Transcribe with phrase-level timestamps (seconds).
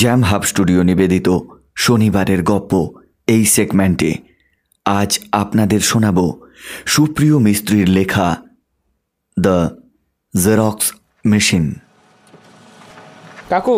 [0.00, 1.28] Jam hub studio নিবেদিত
[1.84, 2.72] শনিবারের গপ্প
[3.34, 4.10] এই সেগমেন্টে।
[4.86, 5.10] আজ
[5.42, 6.18] আপনাদের শোনাব
[6.94, 8.28] সুপ্রিয় মিস্ত্রির লেখা
[9.36, 9.58] দ্য
[10.34, 10.86] জেরক্স
[11.32, 11.64] মেশিন।
[13.50, 13.76] কাকু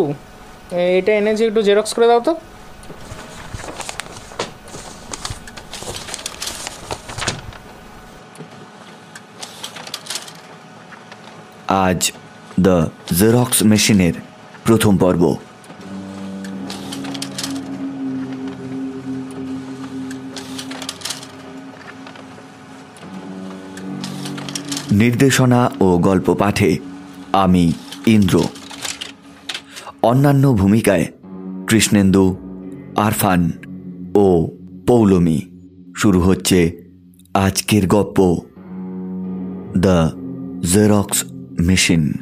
[0.99, 2.33] এটা এনেছি একটু জেরক্স করে দাও তো।
[11.85, 12.01] আজ
[12.65, 12.77] দ্য
[13.19, 14.15] জেরক্স মেশিনের
[14.67, 15.23] প্রথম পর্ব।
[24.95, 26.77] নির্দেশনা ও গল্প পাঠে
[27.33, 27.71] আমি,
[28.07, 28.43] ইন্দ্র।
[30.01, 31.05] অন্যান্য ভূমিকায়
[31.67, 32.35] কৃষ্ণেন্দু,
[32.95, 33.51] আরফান
[34.15, 34.47] ও
[34.87, 35.41] পৌলমি।
[35.97, 36.83] শুরু হচ্ছে
[37.33, 38.37] আজকের গপ্প।
[39.77, 40.11] The
[40.73, 41.23] Xerox
[41.59, 42.13] machine.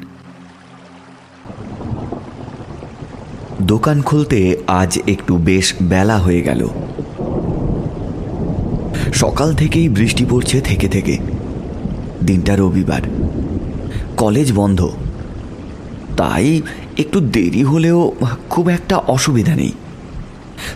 [3.61, 6.67] দোকান খুলতে আজ একটু বেশ বেলা হয়ে গেল।
[9.13, 11.17] সকাল থেকেই বৃষ্টি পড়ছে থেকে থেকে।
[12.25, 13.01] দিনটা রবিবার।
[14.17, 14.89] কলেজ বন্ধ।
[16.17, 16.61] তাই
[16.97, 18.11] একটু দেরি হলেও
[18.49, 19.71] খুব একটা অসুবিধা নেই।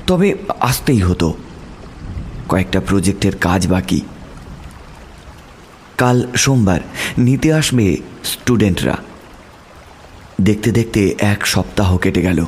[0.08, 1.34] তবে আসতেই হতো।
[2.50, 4.02] কয়েকটা প্রজেক্টের কাজ বাকি।
[5.98, 6.80] কাল সোমবার
[7.18, 8.98] নিতে আসবে স্টুডেন্টরা।
[10.42, 12.46] দেখতে দেখতে এক সপ্তাহ কেটে গেল।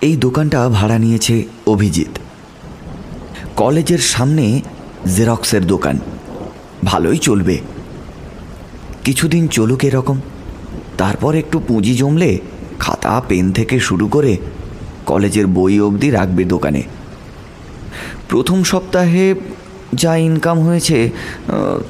[0.00, 2.18] এই দোকানটা ভাড়া নিয়েছে অভিজিৎ।
[3.56, 4.60] কলেজের সামনে
[5.16, 5.98] জেরক্সের দোকান।
[6.84, 7.58] ভালোই চলবে।
[9.04, 10.18] কিছুদিন চলুক এরকম।
[10.98, 12.30] তারপর একটু পুঁজি জমলে
[12.78, 14.32] খাতা, পেন থেকে শুরু করে
[15.06, 16.82] কলেজের বই অবধি রাখবে দোকানে।
[18.28, 19.26] প্রথম সপ্তাহে
[20.02, 20.98] যা ইনকাম হয়েছে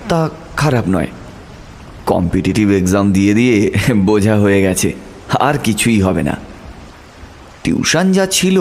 [0.09, 0.21] তা
[0.57, 1.11] খারাপ নয়।
[2.07, 3.57] কম্পিটিটিভ এক্সাম দিয়ে দিয়ে
[4.09, 4.89] বোঝা হয়ে গেছে,
[5.49, 6.35] আর কিছুই হবে না।
[7.65, 8.57] টিউশন যা ছিল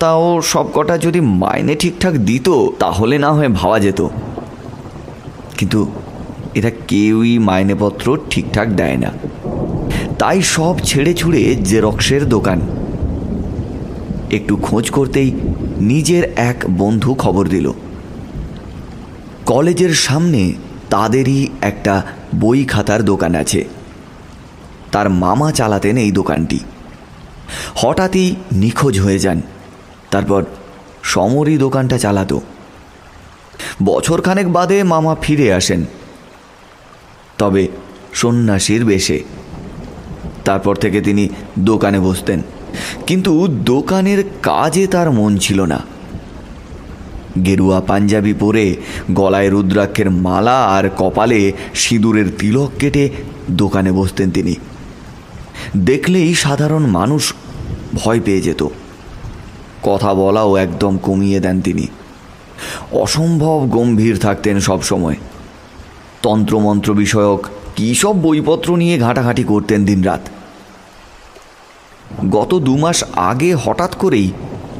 [0.00, 4.00] তাও সব কটা যদি মাইনে ঠিকঠাক দিত, তাহলে না হয়ে ভাবা যেত।
[5.58, 5.80] কিন্তু
[6.56, 9.12] এরা কেউই মাইনেপত্র ঠিকঠাক দেয় না।
[10.18, 12.60] তাই সব ছেড়ে ছুড়ে জেরক্সের দোকান।
[14.30, 15.32] একটু খোঁজ করতেই
[15.80, 17.72] নিজের এক বন্ধু খবর দিল।
[19.46, 20.52] কলেজের সামনে
[20.90, 22.02] তাদেরই একটা
[22.40, 23.64] বই খাতার দোকান আছে।
[24.92, 26.58] তার মামা চালাতেন এই দোকানটি।
[27.74, 29.40] হঠাৎই নিখোঁজ হয়ে যান।
[30.10, 30.44] তারপর
[31.02, 32.40] সমরই দোকানটা চালাতো।
[33.82, 35.84] বছরখানেক বাদে মামা ফিরে আসেন।
[37.38, 37.68] তবে
[38.12, 39.24] সন্ন্যাসীর বেশে।
[40.44, 42.42] তারপর থেকে তিনি দোকানে বসতেন।
[43.06, 45.82] কিন্তু দোকানের কাজে তার মন ছিল না।
[47.46, 48.76] গেরুয়া পাঞ্জাবি পরে
[49.12, 53.10] গলায় রুদ্রাক্ষের মালা আর কপালে সিঁদুরের তিলক কেটে
[53.50, 54.54] দোকানে বসতেন তিনি।
[55.76, 57.34] দেখলেই সাধারণ মানুষ
[57.94, 58.66] ভয় পেয়ে যেত।
[59.82, 61.86] কথা বলাও একদম কমিয়ে দেন তিনি।
[62.92, 65.16] অসম্ভব গম্ভীর থাকতেন সব সময়
[66.26, 67.40] তন্ত্রমন্ত্র বিষয়ক
[67.76, 70.22] কী সব বইপত্র নিয়ে ঘাঁটাঘাঁটি করতেন দিনরাত।
[72.30, 74.28] গত দু মাস আগে হঠাৎ করেই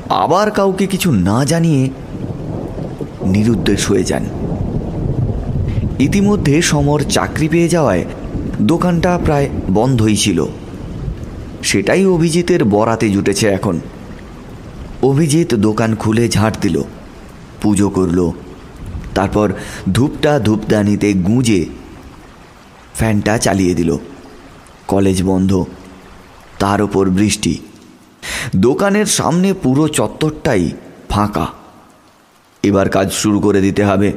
[0.08, 1.90] আবার কাউকে কিছু না জানিয়ে
[3.26, 4.24] নিরুদ্দেশ হয়ে যান।
[5.98, 8.04] ইতিমধ্যে সমর চাকরি পেয়ে যাওয়ায়
[8.62, 10.38] দোকানটা প্রায় বন্ধই ছিল।
[11.62, 13.80] সেটাই অভিজিতের বরাতে জুটেছে এখন।
[15.02, 16.76] অভিজিৎ দোকান খুলে ঝাঁট দিল,
[17.62, 18.18] পুজো করল
[19.16, 19.52] তারপর
[19.92, 21.62] ধূপটা ধূপদানিতে গুঁজে
[22.94, 23.96] ফ্যানটা চালিয়ে দিল।
[24.88, 25.64] কলেজ বন্ধ,
[26.58, 27.54] তার ওপর বৃষ্টি।
[28.56, 30.70] দোকানের সামনে পুরো চত্বরটাই
[31.08, 31.46] ফাঁকা।
[32.62, 34.12] এবার কাজ শুরু করে দিতে হবে।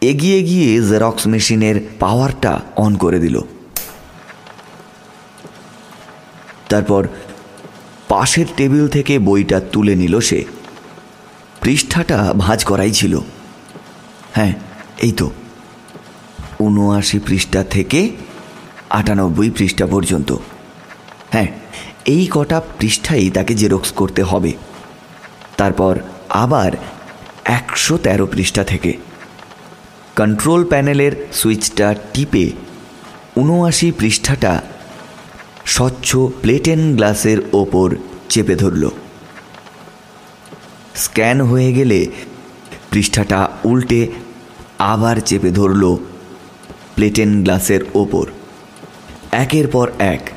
[0.00, 3.36] এগিয়ে গিয়ে জেরক্স মেশিনের পাওয়ারটা অন করে দিল।
[6.68, 7.08] তারপর
[8.08, 10.44] পাশের টেবিল থেকে বইটা তুলে নিল সে।
[11.62, 13.14] পৃষ্ঠাটা ভাঁজ করাই ছিল।
[14.36, 14.52] হ্যাঁ
[14.98, 15.30] এই তো।
[16.60, 18.00] উনআশি পৃষ্ঠা থেকে
[18.90, 20.30] আটানব্বই পৃষ্ঠা পর্যন্ত।
[21.32, 21.48] হ্যাঁ
[22.06, 24.52] এই কটা পৃষ্ঠাই তাকে জেরক্স করতে হবে।
[25.56, 25.94] তারপর
[26.44, 26.72] আবার
[27.44, 28.92] একশো তেরো পৃষ্ঠা থেকে।
[30.16, 32.46] কন্ট্রোল প্যানেলের সুইচটা টিপে
[33.36, 34.62] উনআশি পৃষ্ঠাটা
[35.66, 37.88] স্বচ্ছ প্লেটেন গ্লাসের ওপর
[38.28, 38.84] চেপে ধরল।
[40.94, 42.06] স্ক্যান হয়ে গেলে
[42.90, 44.00] পৃষ্ঠাটা উল্টে
[44.78, 45.96] আবার চেপে ধরল
[46.94, 48.26] প্লেটেন গ্লাসের ওপর।
[49.32, 50.30] একের পর এক।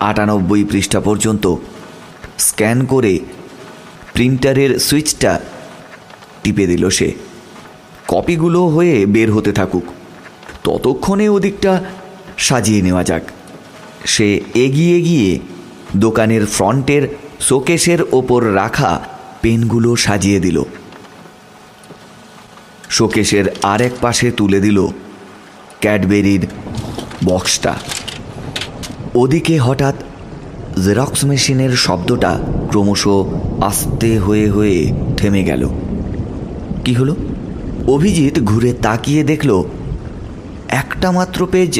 [0.00, 1.56] আটানব্বই পৃষ্ঠা পর্যন্ত
[2.38, 3.20] স্ক্যান করে
[4.12, 5.40] প্রিন্টারের সুইচটা
[6.42, 7.12] টিপে দিল সে।
[8.08, 9.84] কপিগুলো হয়ে বের হতে থাকুক।
[10.64, 11.84] ততক্ষণে ওদিকটা
[12.38, 13.22] সাজিয়ে নেওয়া যাক।
[14.04, 15.38] সে এগিয়ে গিয়ে
[15.96, 17.08] দোকানের ফ্রন্টের
[17.40, 19.00] শোকেশের ওপর রাখা
[19.42, 20.62] পেনগুলো সাজিয়ে দিল।
[22.94, 24.78] শোকেশের আরেক পাশে তুলে দিল
[25.80, 26.42] ক্যাডবেরির
[27.24, 27.72] বক্সটা।
[29.14, 29.96] ওদিকে হঠাৎ
[30.84, 32.32] জেরক্স মেশিনের শব্দটা
[32.70, 33.02] ক্রমশ
[33.60, 34.78] আস্তে হয়ে হয়ে
[35.16, 35.62] থেমে গেল।
[36.84, 37.14] কি হলো?
[37.86, 39.50] অভিজিৎ ঘুরে তাকিয়ে দেখল,
[40.82, 41.72] একটা মাত্র পেজ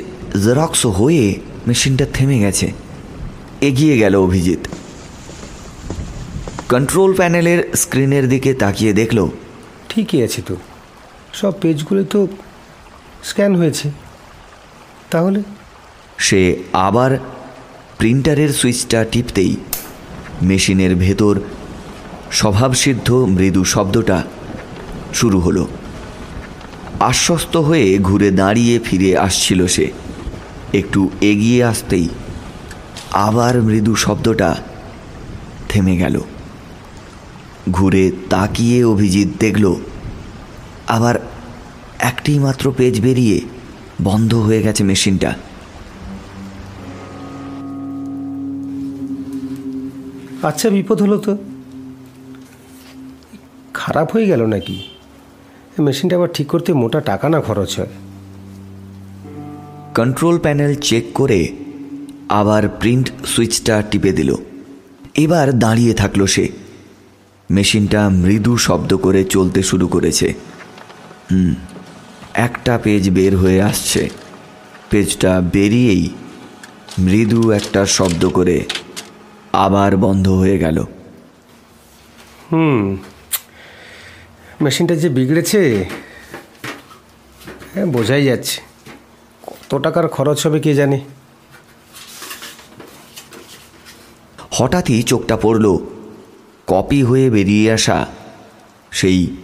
[0.45, 1.25] জেরক্স হয়ে
[1.67, 2.67] মেশিনটা থেমে গেছে।
[3.61, 4.63] এগিয়ে গেল অভিজিৎ।
[6.69, 9.19] কন্ট্রোল প্যানেলের স্ক্রিনের দিকে তাকিয়ে দেখল,
[9.89, 10.57] ঠিকই আছে তো।
[11.35, 12.27] সব পেজগুলো তো
[13.25, 13.91] স্ক্যান হয়েছে।
[15.11, 15.43] তাহলে?
[16.19, 17.19] সে আবার
[17.99, 19.57] প্রিন্টারের সুইচটা টিপতেই
[20.43, 21.41] মেশিনের ভেতর
[22.33, 24.23] স্বভাবসিদ্ধ মৃদু শব্দটা
[25.15, 25.69] শুরু হলো।
[27.01, 29.91] আশ্বস্ত হয়ে ঘুরে দাঁড়িয়ে ফিরে আসছিল সে।
[30.75, 32.09] একটু এগিয়ে আসতেই
[33.13, 34.57] আবার মৃদু শব্দটা
[35.69, 36.21] থেমে গেল।
[37.73, 39.75] ঘুরে তাকিয়ে অভিজিৎ দেখল
[40.89, 41.15] আবার
[41.99, 43.41] একটি মাত্র পেজ বেরিয়ে
[44.03, 45.35] বন্ধ হয়ে গেছে মেশিনটা।
[50.43, 51.37] আচ্ছা বিপদ হলো তো।
[53.75, 54.83] খারাপ হয়ে গেল নাকি?
[55.79, 57.87] মেশিনটা আবার ঠিক করতে মোটা টাকা না খরচ হয়?
[59.95, 61.57] কন্ট্রোল প্যানেল চেক করে
[62.29, 64.35] আবার প্রিন্ট সুইচটা টিপে দিল।
[65.15, 66.49] এবার দাঁড়িয়ে থাকল সে।
[67.51, 70.35] মেশিনটা মৃদু শব্দ করে চলতে শুরু করেছে।
[72.35, 74.11] একটা পেজ বের হয়ে আসছে।
[74.91, 76.11] পেজটা বেরিয়েই
[76.99, 78.65] মৃদু একটা শব্দ করে
[79.53, 80.85] আবার বন্ধ হয়ে গেল।
[82.53, 82.97] হুম।
[84.61, 85.85] মেশিনটা যে বিগড়েছে
[87.75, 88.61] হ্যাঁ বোঝাই যাচ্ছে।
[89.47, 91.01] কত টাকার খরচ হবে কে জানে?
[94.51, 95.79] হঠাৎই চোখটা পড়ল।
[96.67, 98.07] কপি হয়ে বেরিয়ে আসা
[98.91, 99.37] সেই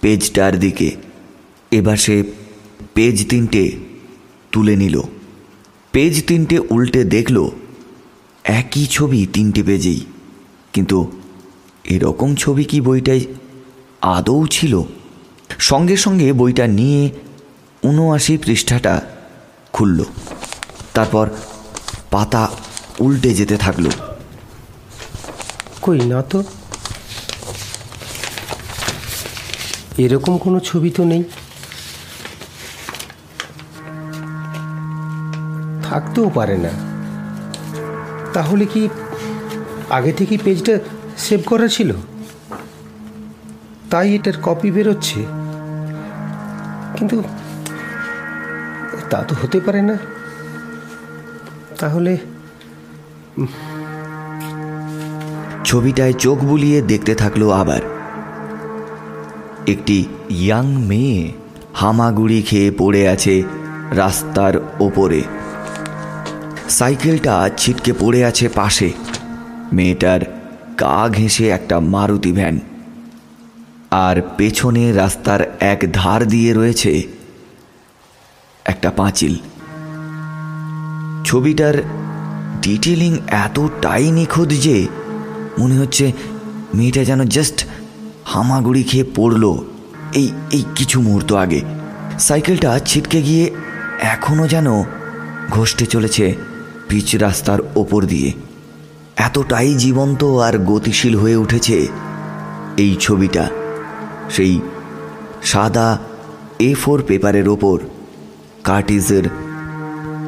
[0.00, 0.88] পেজটার দিকে।
[1.72, 2.16] এবার সে
[2.94, 3.64] পেজ তিনটে
[4.52, 4.96] তুলে নিল।
[5.94, 7.36] পেজ তিনটে উল্টে দেখল,
[8.44, 10.00] একই ছবি তিনটে পেজেই।
[10.72, 10.98] কিন্তু
[11.84, 13.22] এরকম ছবি কি বইটায়
[14.16, 14.74] আদৌ ছিল?
[15.58, 17.02] সঙ্গে সঙ্গে বইটা নিয়ে
[17.82, 18.94] উনআশি পৃষ্ঠাটা
[19.72, 20.00] খুলল।
[20.94, 21.26] তারপর
[22.10, 22.42] পাতা
[23.00, 23.86] উল্টে যেতে থাকল।
[25.82, 26.38] কই না তো?
[29.98, 31.24] এরকম কোনো ছবি তো নেই।
[35.82, 36.68] থাকতেও পারে না।
[38.32, 38.88] তাহলে কি
[39.90, 40.78] আগে থেকেই পেজটা
[41.16, 41.92] সেভ করা ছিল?
[43.90, 45.26] তাই এটার কপি বেরোচ্ছে।
[46.96, 47.22] কিন্তু
[49.10, 49.96] তা তো হতে পারে না।
[51.78, 52.18] তাহলে
[55.64, 57.99] ছবিটায় চোখ বুলিয়ে দেখতে থাকল আবার।
[59.66, 61.32] একটি ইয়াং মেয়ে
[61.74, 63.42] হামাগুড়ি খেয়ে পড়ে আছে
[63.90, 65.22] রাস্তার ওপরে।
[66.68, 68.92] সাইকেলটা ছিটকে পড়ে আছে পাশে।
[69.72, 70.20] মেয়েটার
[70.80, 72.60] গা ঘেঁষে একটা মারুতি ভ্যান।
[73.90, 77.02] আর পেছনে রাস্তার এক ধার দিয়ে রয়েছে
[78.64, 79.36] একটা পাঁচিল।
[81.24, 81.82] ছবিটার
[82.62, 84.88] ডিটেলিং এতটাই নিখুঁত যে
[85.58, 86.12] মনে হচ্ছে
[86.74, 87.66] মেয়েটা যেন জাস্ট
[88.30, 89.58] হামাগুড়ি খেয়ে পড়ল
[90.14, 91.60] এই এই কিছু মুহূর্ত আগে।
[92.18, 93.50] সাইকেলটা ছিটকে গিয়ে
[94.00, 94.66] এখনও যেন
[95.50, 96.34] ঘষ্টে চলেছে
[96.88, 98.32] পিচ রাস্তার ওপর দিয়ে।
[99.16, 101.88] এতটাই জীবন্ত আর গতিশীল হয়ে উঠেছে
[102.76, 103.50] এই ছবিটা।
[104.30, 104.60] সেই
[105.42, 105.98] সাদা
[106.58, 107.78] এ ফোর পেপারের ওপর
[108.64, 109.22] কার্টিজের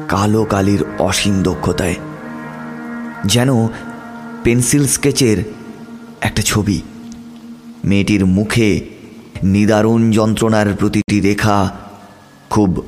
[0.07, 1.95] কালো কালির অসীম দক্ষতায়।
[3.25, 3.67] যেন
[4.43, 5.37] পেন্সিল স্কেচের
[6.21, 6.81] একটা ছবি।
[7.83, 8.81] মেয়েটির মুখে
[9.43, 11.71] নিদারুণ যন্ত্রণার প্রতিটি রেখা
[12.49, 12.83] খুব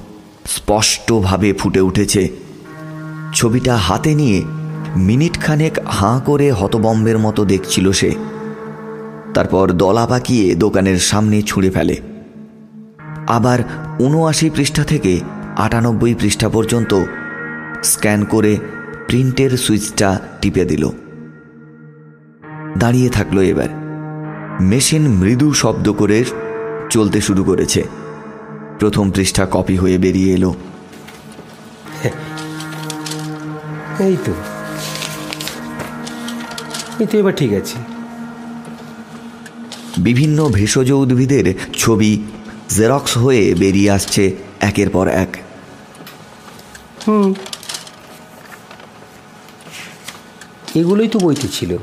[0.46, 2.30] স্পষ্টভাবে ফুটে উঠেছে।
[3.34, 4.44] ছবিটা হাতে নিয়ে
[4.96, 8.12] মিনিট খানেক হাঁ করে হতবম্বের মতো দেখছিল সে।
[9.34, 11.98] তারপর দলা পাকিয়ে দোকানের সামনে ছুঁড়ে ফেলে।
[13.28, 13.60] আবার
[14.00, 15.20] উনআশি পৃষ্ঠা থেকে
[15.58, 17.04] আটানব্বই পৃষ্ঠা পর্যন্ত
[17.84, 18.58] স্ক্যান করে
[19.08, 20.90] প্রিন্টের সুইচটা টিপে দিল।
[22.78, 23.85] দাঁড়িয়ে থাকল এবার।
[24.62, 26.26] মেশিন মৃদু শব্দ করে
[26.90, 27.84] চলতে শুরু করেছে।
[28.80, 30.54] প্রথম পৃষ্ঠা কপি হয়ে বেরিয়ে এলো।
[34.00, 34.34] এই তো।
[37.00, 37.76] এই তো এবার ঠিক আছে।
[39.98, 42.20] বিভিন্ন ভেষজ উদ্ভিদের ছবি
[42.70, 45.38] জেরক্স হয়ে বেরিয়ে আসছে একের পর এক।
[47.08, 47.34] হুম।
[50.76, 51.78] এগুলোই তো বইতে ছিল।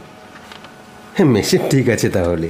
[1.21, 2.49] মেশিন ঠিক আছে তাহলে।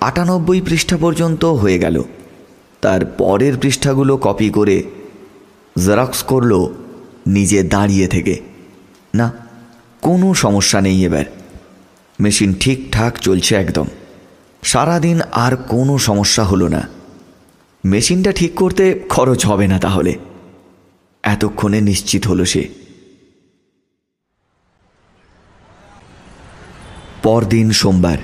[0.00, 2.02] আটানব্বই পৃষ্ঠা পর্যন্ত হয়ে গেল।
[2.80, 4.82] তার পরের পৃষ্ঠাগুলো কপি করে
[5.86, 6.66] জেরক্স করল
[7.26, 8.40] নিজে দাঁড়িয়ে থেকে।
[9.14, 9.32] না,
[10.02, 11.24] কোনো সমস্যা নেই এবার।
[12.20, 13.86] মেশিন ঠিকঠাক চলছে একদম।
[14.62, 16.88] সারাদিন আর কোনো সমস্যা হলো না।
[17.84, 20.14] মেশিনটা ঠিক করতে খরচ হবে না তাহলে।
[21.22, 22.87] এতক্ষণে নিশ্চিত হলো সে।
[27.22, 28.18] পরদিন সোমবার।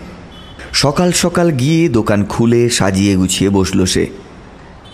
[0.72, 4.06] সকাল সকাল গিয়ে দোকান খুলে সাজিয়ে গুছিয়ে বসল সে।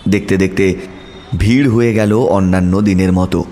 [0.09, 0.75] দেখতে দেখতে
[1.37, 3.43] ভিড় হয়ে গেল অন্যান্য দিনের মতো।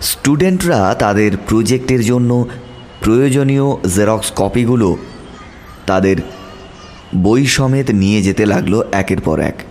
[0.00, 2.46] স্টুডেন্টরা তাদের প্রজেক্টের জন্য
[3.00, 4.96] প্রয়োজনীয় জেরক্স কপিগুলো
[5.86, 6.16] তাদের
[7.16, 9.62] বই সমেত নিয়ে যেতে লাগল একের পর এক।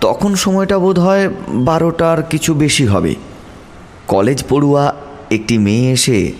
[0.00, 3.14] তখন সময়টা বোধ হয় বারোটার কিছু বেশি হবে।
[4.08, 4.94] কলেজ পড়ুয়া
[5.30, 6.32] একটি মেয়ে এসে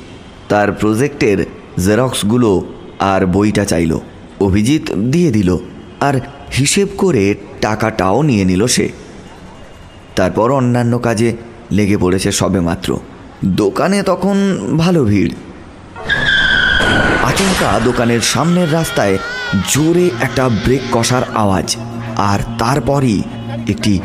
[0.48, 1.44] তার প্রজেক্টের
[1.78, 2.64] জেরক্সগুলো
[3.00, 3.98] আর বইটা চাইল।
[4.40, 5.56] অভিজিৎ দিয়ে দিল
[6.00, 6.14] আর
[6.58, 8.88] হিসেব করে টাকাটাও নিয়ে নিল সে।
[10.16, 11.36] তারপর অন্যান্য কাজে
[11.70, 12.96] লেগে পড়েছে সবেমাত্র।
[13.44, 14.36] দোকানে তখন
[14.78, 15.32] ভালো ভিড়।
[17.22, 19.18] আচমকা দোকানের সামনের রাস্তায়
[19.68, 21.76] জোরে একটা ব্রেক কষার আওয়াজ
[22.16, 23.22] আর তারপরই
[23.68, 24.00] একটি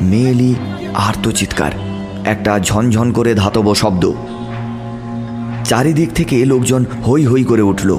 [0.00, 0.54] মেয়েলি
[0.94, 1.72] আর্তচিৎকার,
[2.24, 4.12] একটা ঝনঝন করে ধাতব শব্দ।
[5.72, 7.98] চারিদিক থেকে লোকজন হই হই করে উঠল।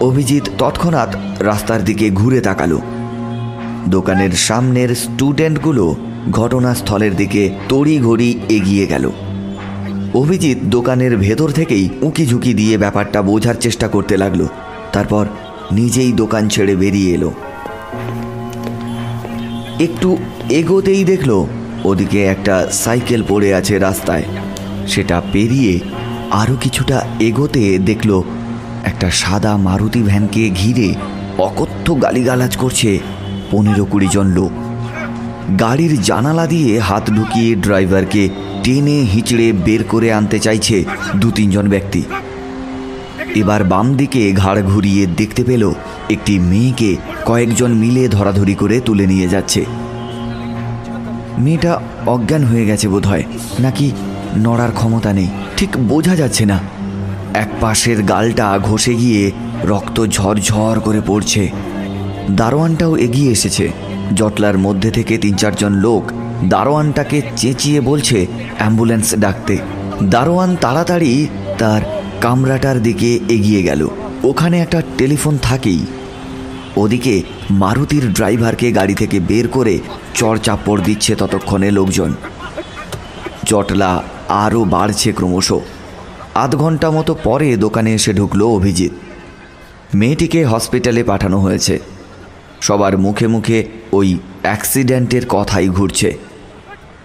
[0.00, 2.80] অভিজিৎ তৎক্ষণাৎ রাস্তার দিকে ঘুরে তাকালো।
[3.88, 5.96] দোকানের সামনের স্টুডেন্টগুলো
[6.30, 9.10] ঘটনাস্থলের দিকে তড়িঘড়ি এগিয়ে গেল।
[10.14, 14.46] অভিজিৎ দোকানের ভেতর থেকেই উঁকি ঝুঁকি দিয়ে ব্যাপারটা বোঝার চেষ্টা করতে লাগল।
[14.92, 15.26] তারপর
[15.72, 17.32] নিজেই দোকান ছেড়ে বেরিয়ে এলো।
[19.80, 20.18] একটু
[20.50, 21.46] এগোতেই দেখল,
[21.84, 24.22] ওদিকে একটা সাইকেল পড়ে আছে রাস্তায়।
[24.88, 25.80] সেটা পেরিয়ে
[26.30, 28.22] আরও কিছুটা এগোতে দেখল
[28.84, 30.94] একটা সাদা মারুতি ভ্যানকে ঘিরে
[31.38, 32.98] অকথ্য গালিগালাজ করছে
[33.50, 34.50] পনেরো কুড়ি জন লোক।
[35.60, 38.28] গাড়ির জানালা দিয়ে হাত ঢুকিয়ে ড্রাইভারকে
[38.64, 40.84] টেনে হিঁচড়ে বের করে আনতে চাইছে
[41.16, 42.02] দু তিনজন ব্যক্তি।
[43.34, 45.72] এবার বাম দিকে ঘাড় ঘুরিয়ে দেখতে পেল
[46.10, 46.96] একটি মেয়েকে
[47.26, 49.64] কয়েকজন মিলে ধরাধরি করে তুলে নিয়ে যাচ্ছে।
[51.38, 53.22] মেয়েটা অজ্ঞান হয়ে গেছে বোধহয়,
[53.60, 53.92] নাকি
[54.38, 55.28] নড়ার ক্ষমতা নেই।
[55.60, 56.58] ঠিক বোঝা যাচ্ছে না।
[57.34, 59.30] এক পাশের গালটা ঘষে গিয়ে
[59.64, 61.50] রক্ত ঝরঝর করে পড়ছে।
[62.30, 63.68] দারোয়ানটাও এগিয়ে এসেছে।
[64.14, 66.12] জটলার মধ্যে থেকে তিন চারজন লোক
[66.44, 68.26] দারোয়ানটাকে চেঁচিয়ে বলছে
[68.58, 69.58] অ্যাম্বুলেন্স ডাকতে।
[70.02, 71.26] দারোয়ান তাড়াতাড়ি
[71.58, 71.82] তার
[72.20, 73.88] কামরাটার দিকে এগিয়ে গেল।
[74.24, 75.86] ওখানে একটা টেলিফোন থাকেই।
[76.76, 79.78] ওদিকে মারুতির ড্রাইভারকে গাড়ি থেকে বের করে
[80.14, 82.14] চড় চাপড় দিচ্ছে ততক্ষণে লোকজন।
[83.44, 85.52] জটলা আরও বাড়ছে ক্রমশ।
[86.34, 88.90] আধ ঘণ্টা মতো পরে দোকানে এসে ঢুকলো অভিজিৎ।
[89.94, 91.78] মেয়েটিকে হসপিটালে পাঠানো হয়েছে।
[92.60, 96.18] সবার মুখে মুখে ওই অ্যাক্সিডেন্টের কথাই ঘুরছে।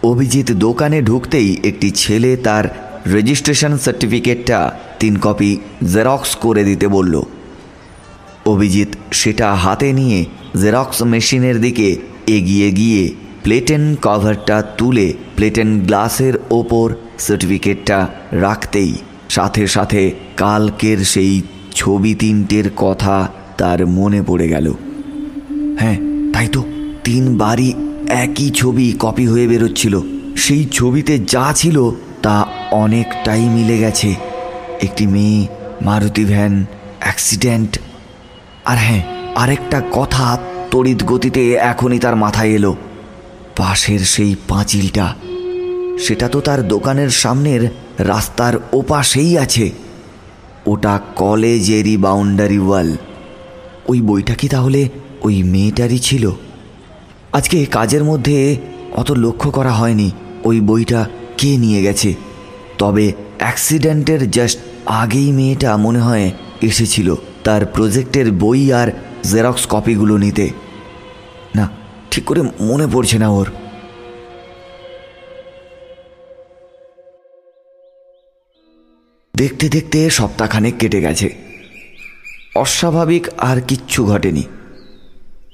[0.04, 5.58] অভিজিৎ দোকানে ঢুকতেই একটি ছেলে তার রেজিস্ট্রেশন সার্টিফিকেটটা তিন কপি
[5.94, 7.22] জেরক্স করে দিতে বলল।
[8.46, 10.26] অভিজিৎ সেটা হাতে নিয়ে
[10.62, 11.96] জেরক্স মেশিনের দিকে
[12.28, 13.14] এগিয়ে গিয়ে
[13.44, 18.96] প্লেটেন কভারটা তুলে প্লেটেন গ্লাসের ওপর সার্টিফিকেটটা রাখতেই
[19.30, 21.42] সাথে সাথে কালকের সেই
[21.76, 24.74] ছবি তিনটের কথা তার মনে পড়ে গেল।
[25.80, 25.98] হ্যাঁ
[26.34, 26.64] তাই তো।
[27.04, 27.74] তিনবারই
[28.08, 30.02] একই ছবি কপি হয়ে বেরোচ্ছিল।
[30.38, 31.92] সেই ছবিতে যা ছিল
[32.22, 34.16] তা অনেকটাই মিলে গেছে।
[34.84, 35.48] একটি মেয়ে,
[35.82, 36.66] মারুতি ভ্যান
[37.00, 37.80] অ্যাক্সিডেন্ট
[38.66, 39.04] আর হ্যাঁ
[39.36, 40.38] আরেকটা কথা,
[40.72, 42.76] তড়িৎ গতিতে এখনই তার মাথায় এলো।
[43.58, 45.16] পাশের সেই পাঁচিলটা
[46.00, 49.72] সেটা তো তার দোকানের সামনের রাস্তার ওপাশেই আছে।
[50.66, 52.98] ওটা কলেজেরই বাউন্ডারি ওয়াল।
[53.88, 54.90] ওই বইটা কি তাহলে
[55.22, 56.32] ওই মেয়েটারই ছিল?
[57.34, 58.56] আজকে কাজের মধ্যে
[58.96, 60.12] অত লক্ষ্য করা হয়নি
[60.44, 61.06] ওই বইটা
[61.38, 62.14] কে নিয়ে গেছে।
[62.78, 68.92] তবে অ্যাক্সিডেন্টের জাস্ট আগেই মেয়েটা মনে হয় এসেছিল তার প্রজেক্টের বই আর
[69.24, 70.50] জেরক্স কপিগুলো নিতে।
[71.56, 71.70] না,
[72.12, 73.46] ঠিক করে মনে পড়ছে না ওর।
[79.36, 81.28] দেখতে দেখতে সপ্তাহখানেক কেটে গেছে।
[82.56, 84.44] অস্বাভাবিক আর কিচ্ছু ঘটেনি।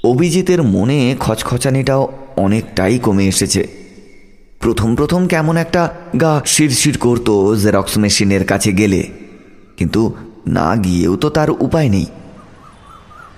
[0.03, 2.03] অভিজিতের মনে খচখচানিটাও
[2.37, 3.61] অনেকটাই কমে এসেছে।
[4.59, 5.83] প্রথম প্রথম কেমন একটা
[6.21, 9.01] গা শিরশির করতো জেরক্স মেশিনের কাছে গেলে,
[9.77, 10.01] কিন্তু
[10.47, 12.07] না গিয়েও তো তার উপায় নেই।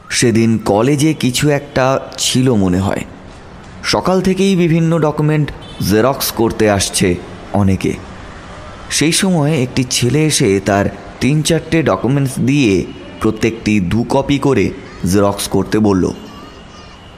[0.10, 1.86] সেদিন কলেজে কিছু একটা
[2.18, 3.04] ছিল মনে হয়।
[3.84, 5.48] সকাল থেকেই বিভিন্ন ডকুমেন্ট
[5.90, 7.08] জেরক্স করতে আসছে
[7.54, 7.94] অনেকে।
[8.94, 10.86] সেই সময় একটি ছেলে এসে তার
[11.20, 12.86] তিন চারটে ডকুমেন্টস দিয়ে
[13.22, 14.70] প্রত্যেকটি দু কপি করে
[15.12, 16.12] জেরক্স করতে বলল।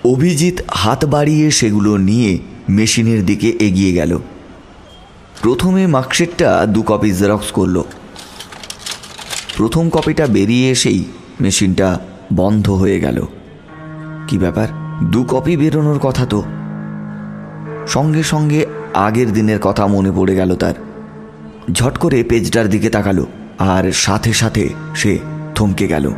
[0.05, 2.39] অভিজিৎ হাত বাড়িয়ে সেগুলো নিয়ে
[2.69, 4.19] মেশিনের দিকে এগিয়ে গেল।
[5.41, 7.83] প্রথমে মার্কশিটটা দু কপি জেরক্স করল।
[9.57, 11.03] প্রথম কপিটা বেরিয়ে এসেই
[11.41, 11.99] মেশিনটা
[12.33, 13.25] বন্ধ হয়ে গেল।
[14.27, 14.67] কি ব্যাপার?
[15.03, 16.43] দু কপি বেরোনোর কথা তো।
[17.87, 20.73] সঙ্গে সঙ্গে আগের দিনের কথা মনে পড়ে গেল তার।
[21.71, 23.25] ঝট করে পেজটার দিকে তাকালো,
[23.59, 25.19] আর সাথে সাথে সে
[25.55, 26.11] থমকে গেল।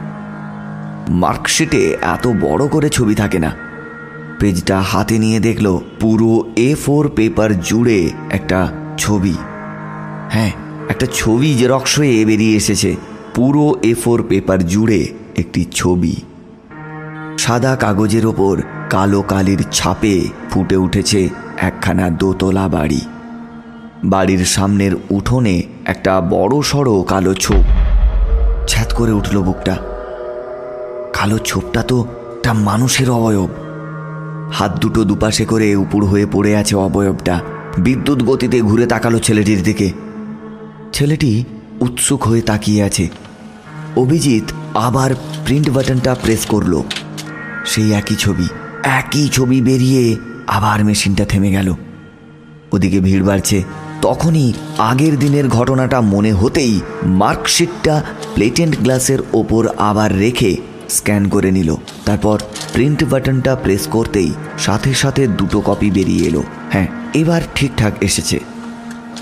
[1.09, 3.51] মার্কশিটে এত বড় করে ছবি থাকে না।
[4.39, 9.35] পেজটা হাতে নিয়ে দেখল পুরো এ ফোর পেপার জুড়ে একটা ছবি।
[10.29, 10.51] হ্যাঁ
[10.89, 12.95] একটা ছবি জেরক্স হয়ে বেরিয়ে এসেছে,
[13.35, 16.15] পুরো এ ফোর পেপার জুড়ে একটি ছবি।
[17.37, 23.01] সাদা কাগজের ওপর কালো কালির ছাপে ফুটে উঠেছে একখানা দোতলা বাড়ি।
[24.05, 27.63] বাড়ির সামনের উঠোনে একটা বড় সড়ো কালো ছোপ।
[28.67, 29.77] ছ্যাত করে উঠল বুকটা।
[31.13, 33.49] কালো ছোপটা তো একটা মানুষের অবয়ব।
[34.53, 37.39] হাত দুটো দুপাশে করে উপুর হয়ে পড়ে আছে অবয়বটা।
[37.77, 39.91] বিদ্যুৎ গতিতে ঘুরে তাকালো ছেলেটির দিকে।
[40.93, 41.43] ছেলেটি
[41.79, 43.07] উৎসুক হয়ে তাকিয়ে আছে।
[43.95, 46.81] অভিজিৎ আবার প্রিন্ট বাটনটা প্রেস করল।
[47.65, 48.47] সেই একই ছবি
[48.83, 50.15] একই ছবি বেরিয়ে
[50.47, 51.75] আবার মেশিনটা থেমে গেল।
[52.71, 53.63] ওদিকে ভিড় বাড়ছে।
[54.01, 60.57] তখনই আগের দিনের ঘটনাটা মনে হতেই মার্কশিটটা প্লেটেন্ট গ্লাসের ওপর আবার রেখে
[60.89, 62.39] স্ক্যান করে নিল। তারপর
[62.73, 68.39] প্রিন্ট বাটনটা প্রেস করতেই সাথে সাথে দুটো কপি বেরিয়ে এলো। হ্যাঁ এবার ঠিকঠাক এসেছে।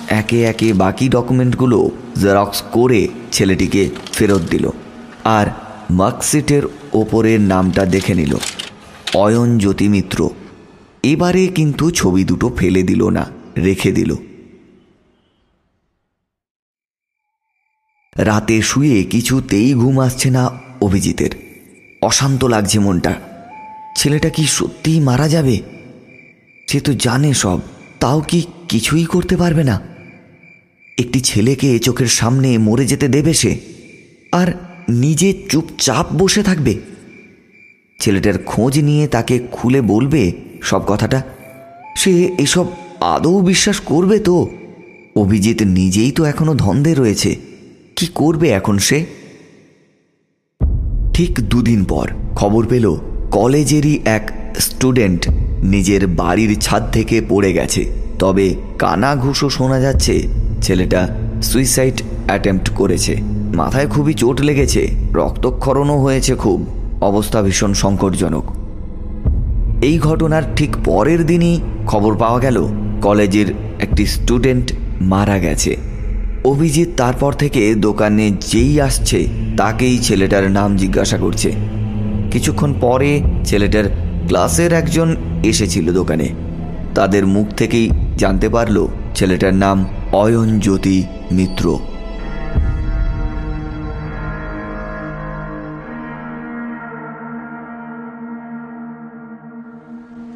[0.09, 1.89] একে একে বাকি ডকুমেন্টগুলো
[2.21, 4.69] জেরক্স করে ছেলেটিকে ফেরত দিল
[5.23, 5.47] আর
[5.89, 8.35] মার্কশিটের ওপরের নামটা দেখে নিল।
[9.13, 10.29] অয়ন জ্যোতি মিত্র।
[11.03, 13.25] এবারে কিন্তু ছবি দুটো ফেলে দিল না,
[13.57, 14.15] রেখে দিল।
[18.17, 20.51] রাতে শুয়ে কিছুতেই ঘুম আসছে না
[20.81, 21.29] অভিজিতের।
[22.01, 23.13] অশান্ত লাগছে মনটা।
[23.97, 25.61] ছেলেটা কি সত্যিই মারা যাবে?
[26.67, 27.59] সে তো জানে সব,
[27.99, 29.81] তাও কি কিছুই করতে পারবে না?
[30.97, 33.59] একটি ছেলেকে চোখের সামনে মরে যেতে দেবে সে,
[34.31, 34.53] আর
[34.89, 36.79] নিজে চুপচাপ বসে থাকবে?
[37.99, 41.21] ছেলেটার খোঁজ নিয়ে তাকে খুলে বলবে সব কথাটা।
[41.97, 42.65] সে এসব
[43.01, 44.49] আদৌ বিশ্বাস করবে তো?
[45.15, 47.54] অভিজিৎ নিজেই তো এখনও ধন্দে রয়েছে।
[47.95, 49.05] কি করবে এখন সে?
[51.13, 52.95] ঠিক দুদিন পর খবর পেল
[53.31, 55.29] কলেজেরই এক স্টুডেন্ট
[55.63, 57.85] নিজের বাড়ির ছাদ থেকে পড়ে গেছে।
[58.19, 60.27] তবে কানা ঘুষো শোনা যাচ্ছে
[60.61, 61.07] ছেলেটা
[61.43, 63.17] সুইসাইড অ্যাটেম্প্ট করেছে।
[63.55, 66.65] মাথায় খুবই চোট লেগেছে, রক্তক্ষরণও হয়েছে খুব,
[67.01, 68.45] অবস্থা ভীষণ সংকটজনক।
[69.81, 72.67] এই ঘটনার ঠিক পরের দিনই খবর পাওয়া গেল
[73.01, 75.94] কলেজের একটি স্টুডেন্ট মারা গেছে।
[76.45, 79.27] অভিজিৎ তারপর থেকে দোকানে যেই আসছে,
[79.57, 81.49] তাকেই ছেলেটার নাম জিজ্ঞাসা করছে।
[82.31, 83.83] কিছুক্ষণ পরে ছেলেটার
[84.27, 86.27] ক্লাসের একজন এসেছিল দোকানে।
[86.95, 89.77] তাদের মুখ থেকেই জানতে পারল ছেলেটার নাম
[90.13, 90.97] অয়ন জ্যোতি
[91.31, 91.65] মিত্র।